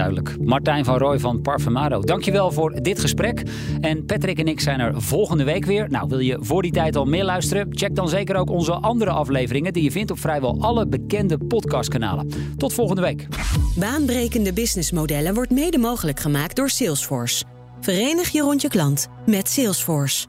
Duidelijk. 0.00 0.36
Martijn 0.44 0.84
van 0.84 0.98
Rooij 0.98 1.18
van 1.18 1.42
Parfumado. 1.42 2.00
Dankjewel 2.00 2.52
voor 2.52 2.82
dit 2.82 3.00
gesprek. 3.00 3.42
En 3.80 4.04
Patrick 4.04 4.38
en 4.38 4.48
ik 4.48 4.60
zijn 4.60 4.80
er 4.80 5.02
volgende 5.02 5.44
week 5.44 5.64
weer. 5.64 5.90
Nou, 5.90 6.08
wil 6.08 6.18
je 6.18 6.38
voor 6.40 6.62
die 6.62 6.72
tijd 6.72 6.96
al 6.96 7.04
meer 7.04 7.24
luisteren? 7.24 7.66
Check 7.70 7.94
dan 7.94 8.08
zeker 8.08 8.36
ook 8.36 8.50
onze 8.50 8.72
andere 8.72 9.10
afleveringen 9.10 9.72
die 9.72 9.82
je 9.82 9.90
vindt 9.90 10.10
op 10.10 10.18
vrijwel 10.18 10.56
alle 10.60 10.86
bekende 10.86 11.38
podcastkanalen. 11.38 12.30
Tot 12.56 12.72
volgende 12.72 13.02
week. 13.02 13.28
Baanbrekende 13.76 14.52
businessmodellen 14.52 15.34
wordt 15.34 15.50
mede 15.50 15.78
mogelijk 15.78 16.20
gemaakt 16.20 16.56
door 16.56 16.70
Salesforce. 16.70 17.44
Verenig 17.80 18.28
je 18.28 18.40
rond 18.40 18.62
je 18.62 18.68
klant 18.68 19.08
met 19.26 19.48
Salesforce. 19.48 20.26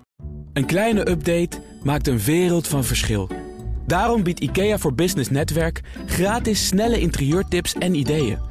Een 0.53 0.65
kleine 0.65 1.09
update 1.09 1.61
maakt 1.83 2.07
een 2.07 2.19
wereld 2.19 2.67
van 2.67 2.83
verschil. 2.83 3.29
Daarom 3.87 4.23
biedt 4.23 4.39
IKEA 4.39 4.77
voor 4.77 4.93
Business 4.93 5.29
Netwerk 5.29 5.81
gratis 6.05 6.67
snelle 6.67 6.99
interieurtips 6.99 7.73
en 7.73 7.95
ideeën. 7.95 8.50